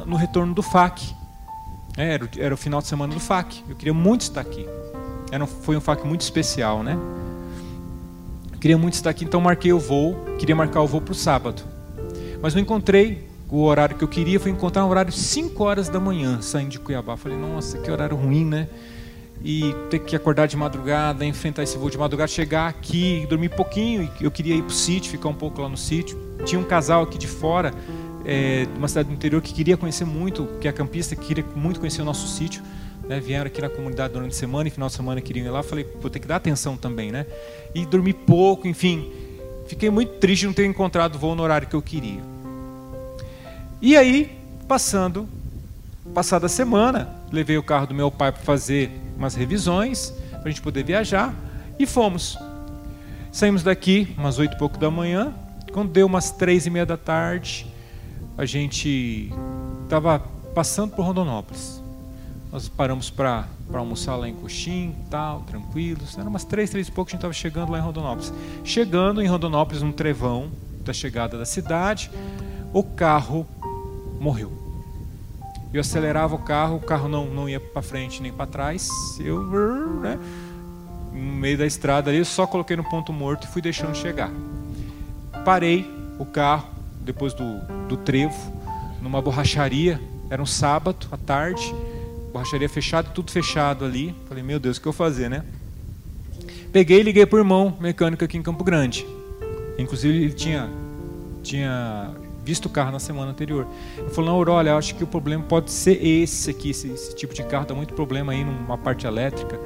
no 0.05 0.15
retorno 0.15 0.53
do 0.53 0.61
FAC. 0.61 1.15
É, 1.97 2.19
era, 2.37 2.53
o 2.53 2.57
final 2.57 2.81
de 2.81 2.87
semana 2.87 3.13
do 3.13 3.19
FAC. 3.19 3.63
Eu 3.67 3.75
queria 3.75 3.93
muito 3.93 4.21
estar 4.21 4.41
aqui. 4.41 4.67
Era, 5.31 5.47
foi 5.47 5.75
um 5.75 5.81
FAC 5.81 6.05
muito 6.05 6.21
especial, 6.21 6.83
né? 6.83 6.97
Eu 8.51 8.59
queria 8.59 8.77
muito 8.77 8.95
estar 8.95 9.09
aqui, 9.09 9.23
então 9.23 9.39
marquei 9.39 9.71
o 9.71 9.79
voo. 9.79 10.15
Queria 10.37 10.55
marcar 10.55 10.81
o 10.81 10.87
voo 10.87 11.01
para 11.01 11.13
o 11.13 11.15
sábado. 11.15 11.63
Mas 12.41 12.53
não 12.53 12.61
encontrei 12.61 13.29
o 13.49 13.63
horário 13.63 13.95
que 13.95 14.03
eu 14.03 14.07
queria. 14.09 14.39
Foi 14.39 14.51
encontrar 14.51 14.85
um 14.85 14.89
horário 14.89 15.13
5 15.13 15.63
horas 15.63 15.87
da 15.87 15.99
manhã, 15.99 16.41
saindo 16.41 16.71
de 16.71 16.79
Cuiabá. 16.79 17.15
Falei, 17.15 17.37
nossa, 17.37 17.77
que 17.77 17.89
horário 17.89 18.17
ruim, 18.17 18.45
né? 18.45 18.67
E 19.47 19.75
ter 19.91 19.99
que 19.99 20.15
acordar 20.15 20.47
de 20.47 20.57
madrugada, 20.57 21.23
enfrentar 21.23 21.61
esse 21.61 21.77
voo 21.77 21.87
de 21.87 21.99
madrugada, 21.99 22.27
chegar 22.27 22.67
aqui, 22.67 23.27
dormir 23.29 23.49
pouquinho. 23.49 24.09
Eu 24.19 24.31
queria 24.31 24.55
ir 24.55 24.63
para 24.63 24.71
o 24.71 24.73
sítio, 24.73 25.11
ficar 25.11 25.29
um 25.29 25.35
pouco 25.35 25.61
lá 25.61 25.69
no 25.69 25.77
sítio. 25.77 26.19
Tinha 26.43 26.59
um 26.59 26.63
casal 26.63 27.03
aqui 27.03 27.15
de 27.15 27.27
fora, 27.27 27.71
é, 28.25 28.65
de 28.65 28.75
uma 28.75 28.87
cidade 28.87 29.09
do 29.09 29.13
interior 29.13 29.39
que 29.43 29.53
queria 29.53 29.77
conhecer 29.77 30.03
muito, 30.03 30.47
que 30.59 30.67
é 30.67 30.71
campista, 30.71 31.15
que 31.15 31.27
queria 31.27 31.45
muito 31.55 31.79
conhecer 31.79 32.01
o 32.01 32.05
nosso 32.05 32.27
sítio. 32.27 32.63
Né, 33.07 33.19
vieram 33.19 33.45
aqui 33.45 33.61
na 33.61 33.69
comunidade 33.69 34.13
durante 34.13 34.31
a 34.31 34.35
semana 34.35 34.67
e 34.67 34.71
final 34.71 34.89
de 34.89 34.95
semana 34.95 35.21
queriam 35.21 35.45
ir 35.45 35.51
lá. 35.51 35.61
Falei, 35.61 35.85
vou 36.01 36.09
ter 36.09 36.17
que 36.17 36.27
dar 36.27 36.37
atenção 36.37 36.75
também, 36.75 37.11
né? 37.11 37.27
E 37.75 37.85
dormi 37.85 38.13
pouco, 38.13 38.67
enfim. 38.67 39.11
Fiquei 39.67 39.91
muito 39.91 40.13
triste 40.13 40.41
de 40.41 40.47
não 40.47 40.53
ter 40.53 40.65
encontrado 40.65 41.17
o 41.17 41.19
voo 41.19 41.35
no 41.35 41.43
horário 41.43 41.67
que 41.67 41.75
eu 41.75 41.83
queria. 41.83 42.19
E 43.79 43.95
aí, 43.95 44.35
passando, 44.67 45.29
passada 46.15 46.47
a 46.47 46.49
semana, 46.49 47.13
levei 47.31 47.59
o 47.59 47.63
carro 47.63 47.85
do 47.85 47.93
meu 47.93 48.09
pai 48.09 48.31
para 48.31 48.41
fazer 48.41 49.04
umas 49.17 49.35
revisões, 49.35 50.13
para 50.31 50.43
a 50.45 50.49
gente 50.49 50.61
poder 50.61 50.83
viajar, 50.83 51.33
e 51.77 51.85
fomos. 51.85 52.37
Saímos 53.31 53.63
daqui 53.63 54.13
umas 54.17 54.37
oito 54.39 54.55
e 54.55 54.57
pouco 54.57 54.77
da 54.77 54.89
manhã, 54.89 55.33
quando 55.73 55.91
deu 55.91 56.07
umas 56.07 56.31
três 56.31 56.65
e 56.65 56.69
meia 56.69 56.85
da 56.85 56.95
tarde, 56.95 57.67
a 58.37 58.45
gente 58.45 59.31
estava 59.83 60.19
passando 60.53 60.95
por 60.95 61.03
Rondonópolis. 61.03 61.81
Nós 62.51 62.69
paramos 62.69 63.09
para 63.09 63.45
almoçar 63.73 64.15
lá 64.15 64.29
em 64.29 64.33
Coxim, 64.33 64.95
tal, 65.09 65.41
tranquilos. 65.41 66.17
Era 66.17 66.29
umas 66.29 66.45
três, 66.45 66.69
três 66.69 66.87
e 66.87 66.91
pouco, 66.91 67.09
a 67.09 67.11
gente 67.11 67.19
estava 67.19 67.33
chegando 67.33 67.73
lá 67.73 67.79
em 67.79 67.81
Rondonópolis. 67.81 68.31
Chegando 68.63 69.21
em 69.21 69.27
Rondonópolis, 69.27 69.81
um 69.81 69.91
trevão 69.91 70.49
da 70.85 70.93
chegada 70.93 71.37
da 71.37 71.45
cidade, 71.45 72.09
o 72.71 72.83
carro 72.83 73.45
morreu. 74.19 74.64
Eu 75.73 75.81
acelerava 75.81 76.35
o 76.35 76.39
carro, 76.39 76.77
o 76.77 76.79
carro 76.79 77.09
não, 77.09 77.25
não 77.25 77.49
ia 77.49 77.59
para 77.59 77.81
frente 77.81 78.21
nem 78.21 78.31
para 78.31 78.45
trás. 78.45 78.89
Eu, 79.19 79.43
né, 79.99 80.17
no 81.11 81.33
meio 81.33 81.57
da 81.57 81.65
estrada 81.65 82.09
ali, 82.09 82.23
só 82.23 82.47
coloquei 82.47 82.77
no 82.77 82.83
ponto 82.83 83.11
morto 83.11 83.45
e 83.45 83.47
fui 83.47 83.61
deixando 83.61 83.95
chegar. 83.95 84.31
Parei 85.43 85.85
o 86.17 86.25
carro, 86.25 86.67
depois 87.01 87.33
do, 87.33 87.59
do 87.87 87.97
trevo, 87.97 88.35
numa 89.01 89.21
borracharia. 89.21 89.99
Era 90.29 90.41
um 90.41 90.45
sábado 90.45 91.07
à 91.11 91.17
tarde 91.17 91.73
borracharia 92.35 92.67
fechada, 92.67 93.09
tudo 93.13 93.31
fechado 93.31 93.85
ali. 93.85 94.13
Falei, 94.27 94.43
meu 94.43 94.59
Deus, 94.59 94.75
o 94.75 94.81
que 94.81 94.87
eu 94.87 94.91
vou 94.91 94.97
fazer, 94.97 95.29
né? 95.29 95.45
Peguei 96.73 96.99
e 96.99 97.03
liguei 97.03 97.25
para 97.25 97.37
o 97.37 97.39
irmão 97.39 97.77
mecânico 97.79 98.25
aqui 98.25 98.37
em 98.37 98.43
Campo 98.43 98.61
Grande. 98.61 99.07
Inclusive, 99.79 100.17
ele 100.17 100.33
tinha, 100.33 100.69
tinha 101.41 102.11
visto 102.45 102.67
o 102.67 102.69
carro 102.69 102.91
na 102.91 102.99
semana 102.99 103.31
anterior. 103.31 103.67
Ele 103.97 104.09
falou, 104.09 104.45
não, 104.45 104.53
olha, 104.53 104.75
acho 104.75 104.95
que 104.95 105.03
o 105.03 105.07
problema 105.07 105.43
pode 105.43 105.71
ser 105.71 106.05
esse 106.05 106.51
aqui, 106.51 106.69
esse, 106.69 106.87
esse 106.89 107.15
tipo 107.15 107.33
de 107.33 107.43
carro, 107.43 107.65
dá 107.65 107.73
muito 107.73 107.93
problema 107.93 108.31
aí 108.31 108.45
numa 108.45 108.77
parte 108.77 109.07
elétrica. 109.07 109.59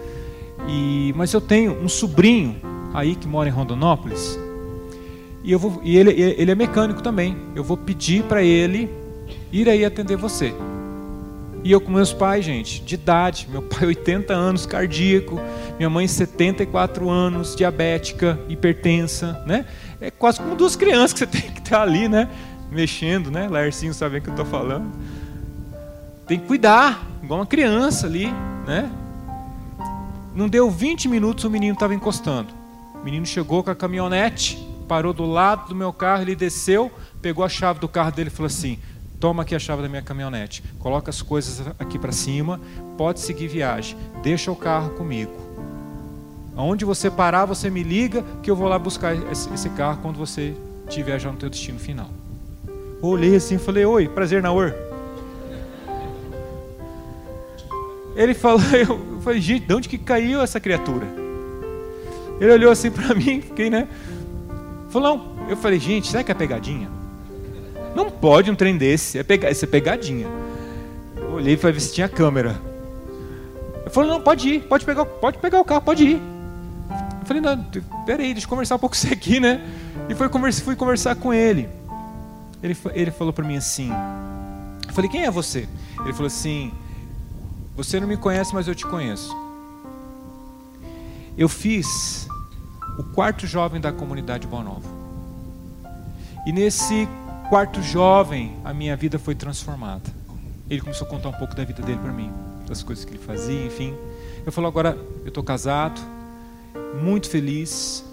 E, 0.68 1.14
mas 1.16 1.34
eu 1.34 1.42
tenho 1.42 1.74
um 1.82 1.90
sobrinho 1.90 2.56
aí 2.94 3.16
que 3.16 3.28
mora 3.28 3.50
em 3.50 3.52
Rondonópolis, 3.52 4.40
e, 5.44 5.52
eu 5.52 5.60
vou, 5.60 5.82
e 5.84 5.98
ele, 5.98 6.12
ele 6.12 6.52
é 6.52 6.56
mecânico 6.56 7.02
também. 7.02 7.38
Eu 7.56 7.64
vou 7.64 7.78
pedir 7.78 8.24
para 8.24 8.44
ele 8.44 8.90
ir 9.52 9.70
aí 9.70 9.86
atender 9.86 10.18
você. 10.18 10.54
E 11.64 11.72
eu 11.72 11.82
com 11.82 11.92
meus 11.92 12.14
pais, 12.14 12.46
gente, 12.46 12.82
de 12.82 12.96
idade, 12.96 13.48
meu 13.50 13.62
pai 13.62 13.88
80 13.88 14.34
anos, 14.34 14.66
cardíaco, 14.66 15.40
minha 15.78 15.90
mãe 15.90 16.08
74 16.08 17.10
anos, 17.10 17.56
diabética, 17.56 18.40
hipertensa, 18.48 19.44
né? 19.46 19.66
É 20.00 20.10
quase 20.10 20.40
como 20.40 20.56
duas 20.56 20.76
crianças 20.76 21.14
que 21.14 21.20
você 21.20 21.28
tem 21.42 21.52
que 21.52 21.60
estar 21.60 21.82
ali, 21.82 22.08
né? 22.08 22.30
Mexendo, 22.72 23.32
né? 23.32 23.48
Larcinho 23.48 23.94
sabe 23.94 24.18
o 24.18 24.22
que 24.22 24.30
eu 24.30 24.34
estou 24.34 24.46
falando. 24.46 24.92
Tem 26.28 26.40
que 26.40 26.46
cuidar, 26.46 27.04
igual 27.24 27.40
uma 27.40 27.46
criança 27.46 28.06
ali, 28.06 28.28
né? 28.66 28.92
Não 30.36 30.48
deu 30.48 30.70
20 30.70 31.08
minutos, 31.08 31.44
o 31.44 31.50
menino 31.50 31.74
estava 31.74 31.94
encostando. 31.94 32.54
O 32.94 33.04
menino 33.04 33.26
chegou 33.26 33.64
com 33.64 33.72
a 33.72 33.76
caminhonete, 33.76 34.58
parou 34.88 35.14
do 35.14 35.26
lado 35.26 35.70
do 35.70 35.76
meu 35.76 35.92
carro, 35.92 36.22
ele 36.22 36.36
desceu, 36.36 36.92
pegou 37.22 37.44
a 37.44 37.50
chave 37.50 37.80
do 37.80 37.88
carro 37.88 38.12
dele 38.12 38.30
e 38.30 38.32
falou 38.32 38.48
assim: 38.48 38.78
Toma 39.20 39.44
aqui 39.44 39.54
a 39.54 39.60
chave 39.60 39.82
da 39.82 39.90
minha 39.90 40.02
caminhonete. 40.02 40.64
Coloca 40.80 41.10
as 41.10 41.22
coisas 41.22 41.68
aqui 41.78 42.00
para 42.00 42.12
cima. 42.12 42.60
Pode 42.98 43.20
seguir 43.20 43.48
viagem. 43.48 43.98
Deixa 44.24 44.50
o 44.50 44.56
carro 44.56 44.92
comigo. 44.92 45.34
Aonde 46.56 46.86
você 46.86 47.12
parar, 47.12 47.46
você 47.46 47.70
me 47.70 47.84
liga 47.84 48.24
que 48.42 48.50
eu 48.50 48.56
vou 48.56 48.68
lá 48.68 48.80
buscar 48.80 49.14
esse 49.32 49.70
carro 49.72 50.00
quando 50.02 50.18
você 50.18 50.56
estiver 50.88 51.20
já 51.20 51.32
no 51.32 51.38
teu 51.38 51.50
destino 51.50 51.80
final. 51.80 52.10
Olhei 53.02 53.36
assim 53.36 53.56
e 53.56 53.60
falei, 53.60 53.86
oi, 53.86 54.08
prazer, 54.08 54.42
Naor. 54.42 54.74
Ele 58.16 58.34
falou, 58.34 58.62
eu 58.76 59.22
falei, 59.22 59.40
gente, 59.40 59.66
de 59.66 59.74
onde 59.74 59.88
que 59.90 59.98
caiu 59.98 60.42
essa 60.42 60.60
criatura? 60.60 61.08
Ele 62.40 62.52
olhou 62.52 62.72
assim 62.72 62.92
para 62.92 63.14
mim, 63.16 63.42
fiquei, 63.42 63.70
né? 63.70 63.88
Falou, 64.90 65.18
não. 65.18 65.50
Eu 65.50 65.58
falei, 65.58 65.80
gente, 65.80 66.08
será 66.08 66.24
que 66.24 66.32
é 66.32 66.36
pegadinha? 66.36 66.90
Não 67.96 68.10
pode 68.10 68.52
um 68.52 68.56
trem 68.56 68.78
desse, 68.78 69.18
é 69.18 69.24
pega, 69.24 69.50
isso 69.50 69.66
é 69.66 69.68
pegadinha. 69.68 70.28
Eu 71.16 71.32
olhei 71.32 71.58
para 71.58 71.72
ver 71.72 71.80
se 71.80 71.94
tinha 71.94 72.08
câmera. 72.08 72.60
Eu 73.86 73.92
falei, 73.92 74.10
não, 74.10 74.22
pode 74.22 74.48
ir, 74.48 74.62
pode 74.62 74.86
pegar, 74.86 75.06
pode 75.06 75.38
pegar 75.38 75.60
o 75.60 75.66
carro, 75.66 75.82
pode 75.82 76.04
ir. 76.04 76.22
Eu 77.22 77.26
falei, 77.26 77.42
não, 77.42 77.66
peraí, 78.06 78.34
deixa 78.34 78.46
eu 78.46 78.50
conversar 78.50 78.76
um 78.76 78.80
pouco 78.80 78.96
com 78.96 79.02
você 79.02 79.14
aqui, 79.14 79.40
né? 79.40 79.62
E 80.08 80.14
foi, 80.14 80.30
fui 80.52 80.76
conversar 80.76 81.16
com 81.16 81.34
ele. 81.34 81.70
Ele, 82.62 82.78
ele 82.94 83.12
falou 83.12 83.32
para 83.32 83.46
mim 83.46 83.58
assim, 83.58 83.90
eu 84.88 84.94
falei, 84.94 85.10
quem 85.10 85.24
é 85.24 85.32
você? 85.32 85.68
Ele 86.02 86.14
falou 86.14 86.28
assim, 86.28 86.72
você 87.76 88.00
não 88.00 88.08
me 88.08 88.18
conhece, 88.18 88.54
mas 88.54 88.68
eu 88.68 88.76
te 88.76 88.86
conheço. 88.86 89.36
Eu 91.38 91.48
fiz 91.48 92.28
o 92.98 93.04
quarto 93.04 93.48
jovem 93.48 93.80
da 93.80 93.92
comunidade 93.92 94.46
Boa 94.46 94.64
Nova. 94.64 94.90
E 96.46 96.52
nesse 96.52 97.08
quarto 97.48 97.82
jovem, 97.82 98.58
a 98.66 98.74
minha 98.74 98.96
vida 98.96 99.18
foi 99.18 99.36
transformada. 99.36 100.10
Ele 100.70 100.82
começou 100.82 101.08
a 101.08 101.10
contar 101.10 101.30
um 101.30 101.34
pouco 101.34 101.56
da 101.56 101.64
vida 101.64 101.82
dele 101.82 102.00
para 102.00 102.12
mim, 102.12 102.32
das 102.68 102.84
coisas 102.84 103.06
que 103.06 103.12
ele 103.12 103.24
fazia, 103.24 103.66
enfim. 103.66 103.96
Eu 104.46 104.52
falo 104.52 104.68
agora, 104.68 104.98
eu 105.22 105.30
estou 105.30 105.44
casado, 105.44 106.02
muito 107.02 107.30
feliz. 107.30 108.04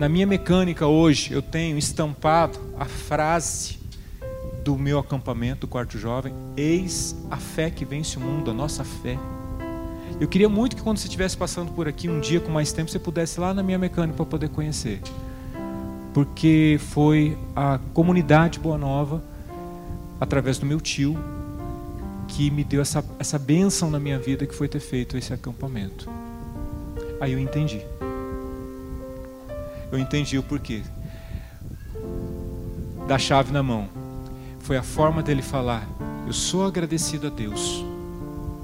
Na 0.00 0.08
minha 0.08 0.26
mecânica 0.26 0.86
hoje, 0.86 1.32
eu 1.32 1.42
tenho 1.42 1.76
estampado 1.76 2.58
a 2.78 2.86
frase 2.86 3.78
do 4.64 4.76
meu 4.76 4.98
acampamento, 4.98 5.60
do 5.60 5.68
quarto 5.68 5.98
jovem: 5.98 6.34
Eis 6.56 7.14
a 7.30 7.36
fé 7.36 7.70
que 7.70 7.84
vence 7.84 8.16
o 8.16 8.20
mundo, 8.20 8.50
a 8.50 8.54
nossa 8.54 8.82
fé. 8.82 9.18
Eu 10.18 10.26
queria 10.26 10.48
muito 10.48 10.74
que 10.74 10.82
quando 10.82 10.96
você 10.96 11.06
estivesse 11.06 11.36
passando 11.36 11.70
por 11.72 11.86
aqui 11.86 12.08
um 12.08 12.18
dia 12.18 12.40
com 12.40 12.50
mais 12.50 12.72
tempo, 12.72 12.90
você 12.90 12.98
pudesse 12.98 13.38
ir 13.38 13.42
lá 13.42 13.54
na 13.54 13.62
minha 13.62 13.78
mecânica 13.78 14.16
para 14.16 14.24
poder 14.24 14.48
conhecer 14.48 15.00
porque 16.12 16.78
foi 16.80 17.36
a 17.54 17.78
comunidade 17.94 18.58
Boa 18.58 18.76
Nova, 18.76 19.22
através 20.20 20.58
do 20.58 20.66
meu 20.66 20.80
tio, 20.80 21.16
que 22.28 22.50
me 22.50 22.64
deu 22.64 22.80
essa, 22.80 23.04
essa 23.18 23.38
bênção 23.38 23.90
na 23.90 23.98
minha 23.98 24.18
vida 24.18 24.46
que 24.46 24.54
foi 24.54 24.68
ter 24.68 24.80
feito 24.80 25.16
esse 25.16 25.32
acampamento. 25.32 26.08
Aí 27.20 27.32
eu 27.32 27.38
entendi. 27.38 27.80
Eu 29.92 29.98
entendi 29.98 30.38
o 30.38 30.42
porquê. 30.42 30.82
Da 33.08 33.18
chave 33.18 33.52
na 33.52 33.62
mão. 33.62 33.88
Foi 34.60 34.76
a 34.76 34.82
forma 34.82 35.22
dele 35.22 35.42
falar: 35.42 35.86
Eu 36.26 36.32
sou 36.32 36.66
agradecido 36.66 37.26
a 37.26 37.30
Deus 37.30 37.84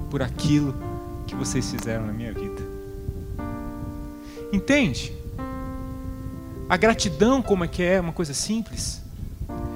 por 0.09 0.21
aquilo 0.21 0.73
que 1.25 1.35
vocês 1.35 1.69
fizeram 1.69 2.05
na 2.05 2.13
minha 2.13 2.31
vida. 2.31 2.61
Entende? 4.51 5.13
A 6.69 6.77
gratidão, 6.77 7.41
como 7.41 7.63
é 7.63 7.67
que 7.67 7.83
é? 7.83 7.99
Uma 7.99 8.13
coisa 8.13 8.33
simples. 8.33 9.01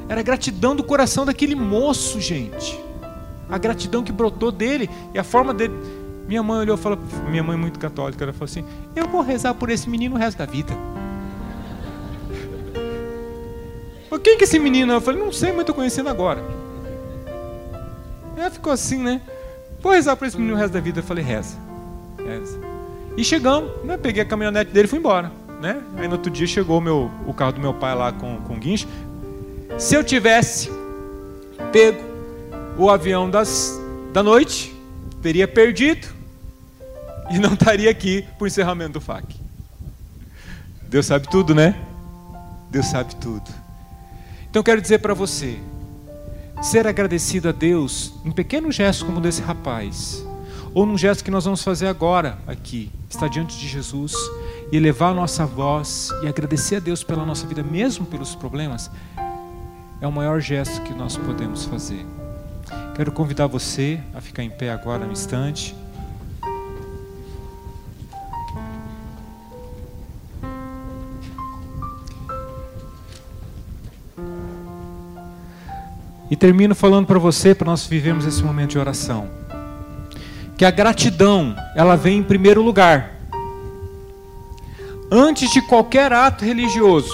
Era 0.08 0.22
a 0.22 0.24
gratidão 0.24 0.76
do 0.76 0.84
coração 0.84 1.26
daquele 1.26 1.56
moço, 1.56 2.20
gente. 2.20 2.80
A 3.50 3.58
gratidão 3.58 4.04
que 4.04 4.12
brotou 4.12 4.52
dele 4.52 4.90
e 5.14 5.20
a 5.20 5.24
forma 5.24 5.54
dele. 5.54 5.74
Minha 6.28 6.44
mãe 6.44 6.60
olhou 6.60 6.78
e 6.78 6.80
falou: 6.80 7.00
Minha 7.30 7.44
mãe 7.44 7.56
é 7.58 7.60
muito 7.60 7.80
católica. 7.80 8.24
Ela 8.24 8.34
falou 8.34 8.46
assim: 8.46 8.64
Eu 8.96 9.08
vou 9.08 9.22
rezar 9.22 9.54
por 9.54 9.70
esse 9.70 9.90
menino 9.90 10.16
o 10.16 10.18
resto 10.18 10.38
da 10.38 10.46
vida. 10.46 10.74
Quem 14.24 14.38
que 14.38 14.44
é 14.44 14.48
esse 14.48 14.60
menino? 14.60 14.94
Eu 14.94 15.02
falei: 15.02 15.22
Não 15.22 15.32
sei, 15.32 15.52
mas 15.52 15.62
estou 15.62 15.76
conhecendo 15.76 16.10
agora. 16.10 16.44
Ela 18.38 18.50
ficou 18.50 18.72
assim, 18.72 18.98
né? 18.98 19.22
Vou 19.80 19.92
rezar 19.92 20.16
por 20.16 20.28
esse 20.28 20.38
menino 20.38 20.56
o 20.56 20.58
resto 20.58 20.74
da 20.74 20.80
vida. 20.80 21.00
Eu 21.00 21.04
falei: 21.04 21.24
Reza. 21.24 21.58
Reza. 22.18 22.60
E 23.18 23.24
chegamos, 23.24 23.72
né? 23.84 23.98
Peguei 23.98 24.24
a 24.24 24.26
caminhonete 24.26 24.72
dele 24.72 24.86
e 24.86 24.90
fui 24.90 25.00
embora 25.00 25.42
né? 25.62 25.80
Aí 25.96 26.08
no 26.08 26.16
outro 26.16 26.32
dia 26.32 26.48
chegou 26.48 26.82
meu, 26.82 27.12
o 27.28 27.34
carro 27.34 27.54
do 27.54 27.62
meu 27.62 27.74
pai 27.74 27.94
lá 27.94 28.12
com, 28.12 28.38
com 28.42 28.58
guincho. 28.58 28.88
Se 29.78 29.96
eu 29.96 30.04
tivesse 30.04 30.72
pego 31.72 32.04
o 32.78 32.90
avião 32.90 33.30
das, 33.30 33.80
da 34.12 34.24
noite, 34.24 34.76
teria 35.22 35.48
perdido 35.48 36.08
e 37.30 37.38
não 37.38 37.54
estaria 37.54 37.90
aqui 37.92 38.24
para 38.38 38.44
o 38.44 38.48
encerramento 38.48 38.94
do 38.94 39.02
FAC. 39.02 39.24
Deus 40.82 41.06
sabe 41.06 41.30
tudo, 41.30 41.54
né? 41.54 41.80
Deus 42.72 42.88
sabe 42.88 43.16
tudo. 43.18 43.61
Então 44.52 44.60
eu 44.60 44.64
quero 44.66 44.82
dizer 44.82 45.00
para 45.00 45.14
você, 45.14 45.58
ser 46.62 46.86
agradecido 46.86 47.48
a 47.48 47.54
Deus 47.54 48.14
em 48.26 48.32
pequenos 48.32 48.76
gestos 48.76 49.08
como 49.08 49.22
desse 49.22 49.42
rapaz, 49.42 50.26
ou 50.74 50.86
num 50.86 50.98
gesto 50.98 51.24
que 51.24 51.32
nós 51.32 51.46
vamos 51.46 51.64
fazer 51.64 51.88
agora 51.88 52.38
aqui, 52.46 52.92
está 53.10 53.30
diante 53.30 53.58
de 53.58 53.66
Jesus 53.66 54.14
e 54.70 54.76
elevar 54.76 55.12
a 55.12 55.16
nossa 55.16 55.46
voz 55.46 56.10
e 56.22 56.28
agradecer 56.28 56.76
a 56.76 56.80
Deus 56.80 57.02
pela 57.02 57.26
nossa 57.26 57.48
vida, 57.48 57.64
mesmo 57.64 58.06
pelos 58.06 58.36
problemas, 58.36 58.92
é 60.02 60.06
o 60.06 60.12
maior 60.12 60.42
gesto 60.42 60.82
que 60.82 60.94
nós 60.94 61.16
podemos 61.16 61.64
fazer. 61.64 62.06
Quero 62.94 63.14
convidar 63.14 63.48
você 63.48 64.02
a 64.14 64.20
ficar 64.20 64.44
em 64.44 64.50
pé 64.50 64.70
agora 64.70 65.06
um 65.06 65.14
instante. 65.14 65.74
E 76.32 76.36
termino 76.38 76.74
falando 76.74 77.06
para 77.06 77.20
você, 77.20 77.54
para 77.54 77.70
nós 77.70 77.86
vivermos 77.86 78.26
esse 78.26 78.42
momento 78.42 78.72
de 78.72 78.80
oração, 78.80 79.30
que 80.58 80.64
a 80.64 80.72
gratidão, 80.72 81.54
ela 81.76 81.98
vem 81.98 82.20
em 82.20 82.24
primeiro 82.24 82.62
lugar. 82.62 83.18
Antes 85.12 85.52
de 85.52 85.62
qualquer 85.64 86.14
ato 86.14 86.46
religioso. 86.46 87.14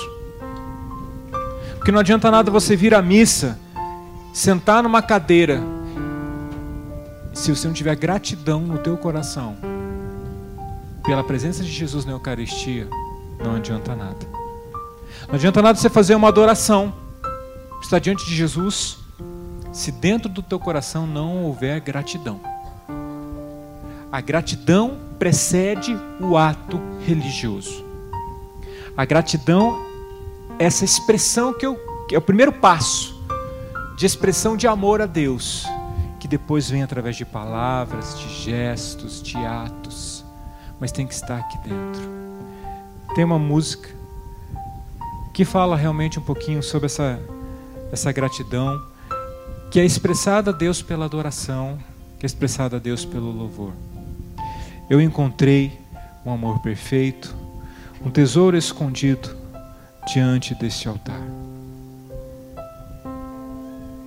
Porque 1.78 1.92
não 1.92 2.00
adianta 2.00 2.30
nada 2.30 2.52
você 2.52 2.76
vir 2.76 2.94
à 2.94 3.02
missa, 3.02 3.58
sentar 4.32 4.84
numa 4.84 5.02
cadeira, 5.02 5.64
se 7.34 7.50
você 7.56 7.66
não 7.68 7.74
tiver 7.74 7.96
gratidão 7.96 8.62
no 8.62 8.78
teu 8.78 8.98
coração 8.98 9.58
pela 11.04 11.24
presença 11.24 11.64
de 11.64 11.72
Jesus 11.72 12.06
na 12.06 12.12
Eucaristia, 12.12 12.88
não 13.44 13.56
adianta 13.56 13.96
nada. 13.96 14.28
Não 15.28 15.36
adianta 15.36 15.60
nada 15.60 15.80
você 15.80 15.90
fazer 15.90 16.14
uma 16.14 16.28
adoração, 16.28 16.94
estar 17.82 17.98
diante 17.98 18.26
de 18.26 18.36
Jesus, 18.36 19.07
se 19.78 19.92
dentro 19.92 20.28
do 20.28 20.42
teu 20.42 20.60
coração 20.60 21.06
não 21.06 21.44
houver 21.44 21.80
gratidão. 21.80 22.42
A 24.12 24.20
gratidão 24.20 24.98
precede 25.20 25.96
o 26.20 26.36
ato 26.36 26.82
religioso. 27.06 27.86
A 28.98 29.06
gratidão 29.06 29.78
essa 30.58 30.84
expressão 30.84 31.54
que, 31.54 31.64
eu, 31.64 31.76
que 32.10 32.16
é 32.16 32.18
o 32.18 32.22
primeiro 32.22 32.52
passo 32.54 33.24
de 33.96 34.08
expressão 34.08 34.58
de 34.58 34.68
amor 34.68 35.00
a 35.00 35.06
Deus, 35.06 35.64
que 36.20 36.28
depois 36.28 36.68
vem 36.68 36.82
através 36.82 37.16
de 37.16 37.24
palavras, 37.24 38.18
de 38.18 38.30
gestos, 38.30 39.22
de 39.22 39.38
atos, 39.38 40.26
mas 40.80 40.92
tem 40.92 41.06
que 41.06 41.14
estar 41.14 41.38
aqui 41.38 41.58
dentro. 41.60 42.02
Tem 43.14 43.24
uma 43.24 43.38
música 43.38 43.90
que 45.36 45.46
fala 45.46 45.76
realmente 45.76 46.18
um 46.18 46.24
pouquinho 46.24 46.64
sobre 46.64 46.88
essa, 46.88 47.20
essa 47.92 48.12
gratidão 48.12 48.97
que 49.72 49.80
é 49.80 49.86
expressada 49.86 50.52
a 50.52 50.54
Deus 50.54 50.82
pela 50.82 51.06
adoração, 51.06 51.78
que 52.20 52.26
é 52.26 52.28
expressada 52.28 52.78
a 52.78 52.80
Deus 52.80 53.06
pelo 53.06 53.32
louvor. 53.32 53.74
Eu 54.90 55.02
encontrei 55.02 55.78
um 56.26 56.32
amor 56.32 56.60
perfeito, 56.60 57.36
um 58.06 58.10
tesouro 58.10 58.58
escondido 58.58 59.36
diante 60.14 60.56
deste 60.56 60.88
altar. 60.88 61.47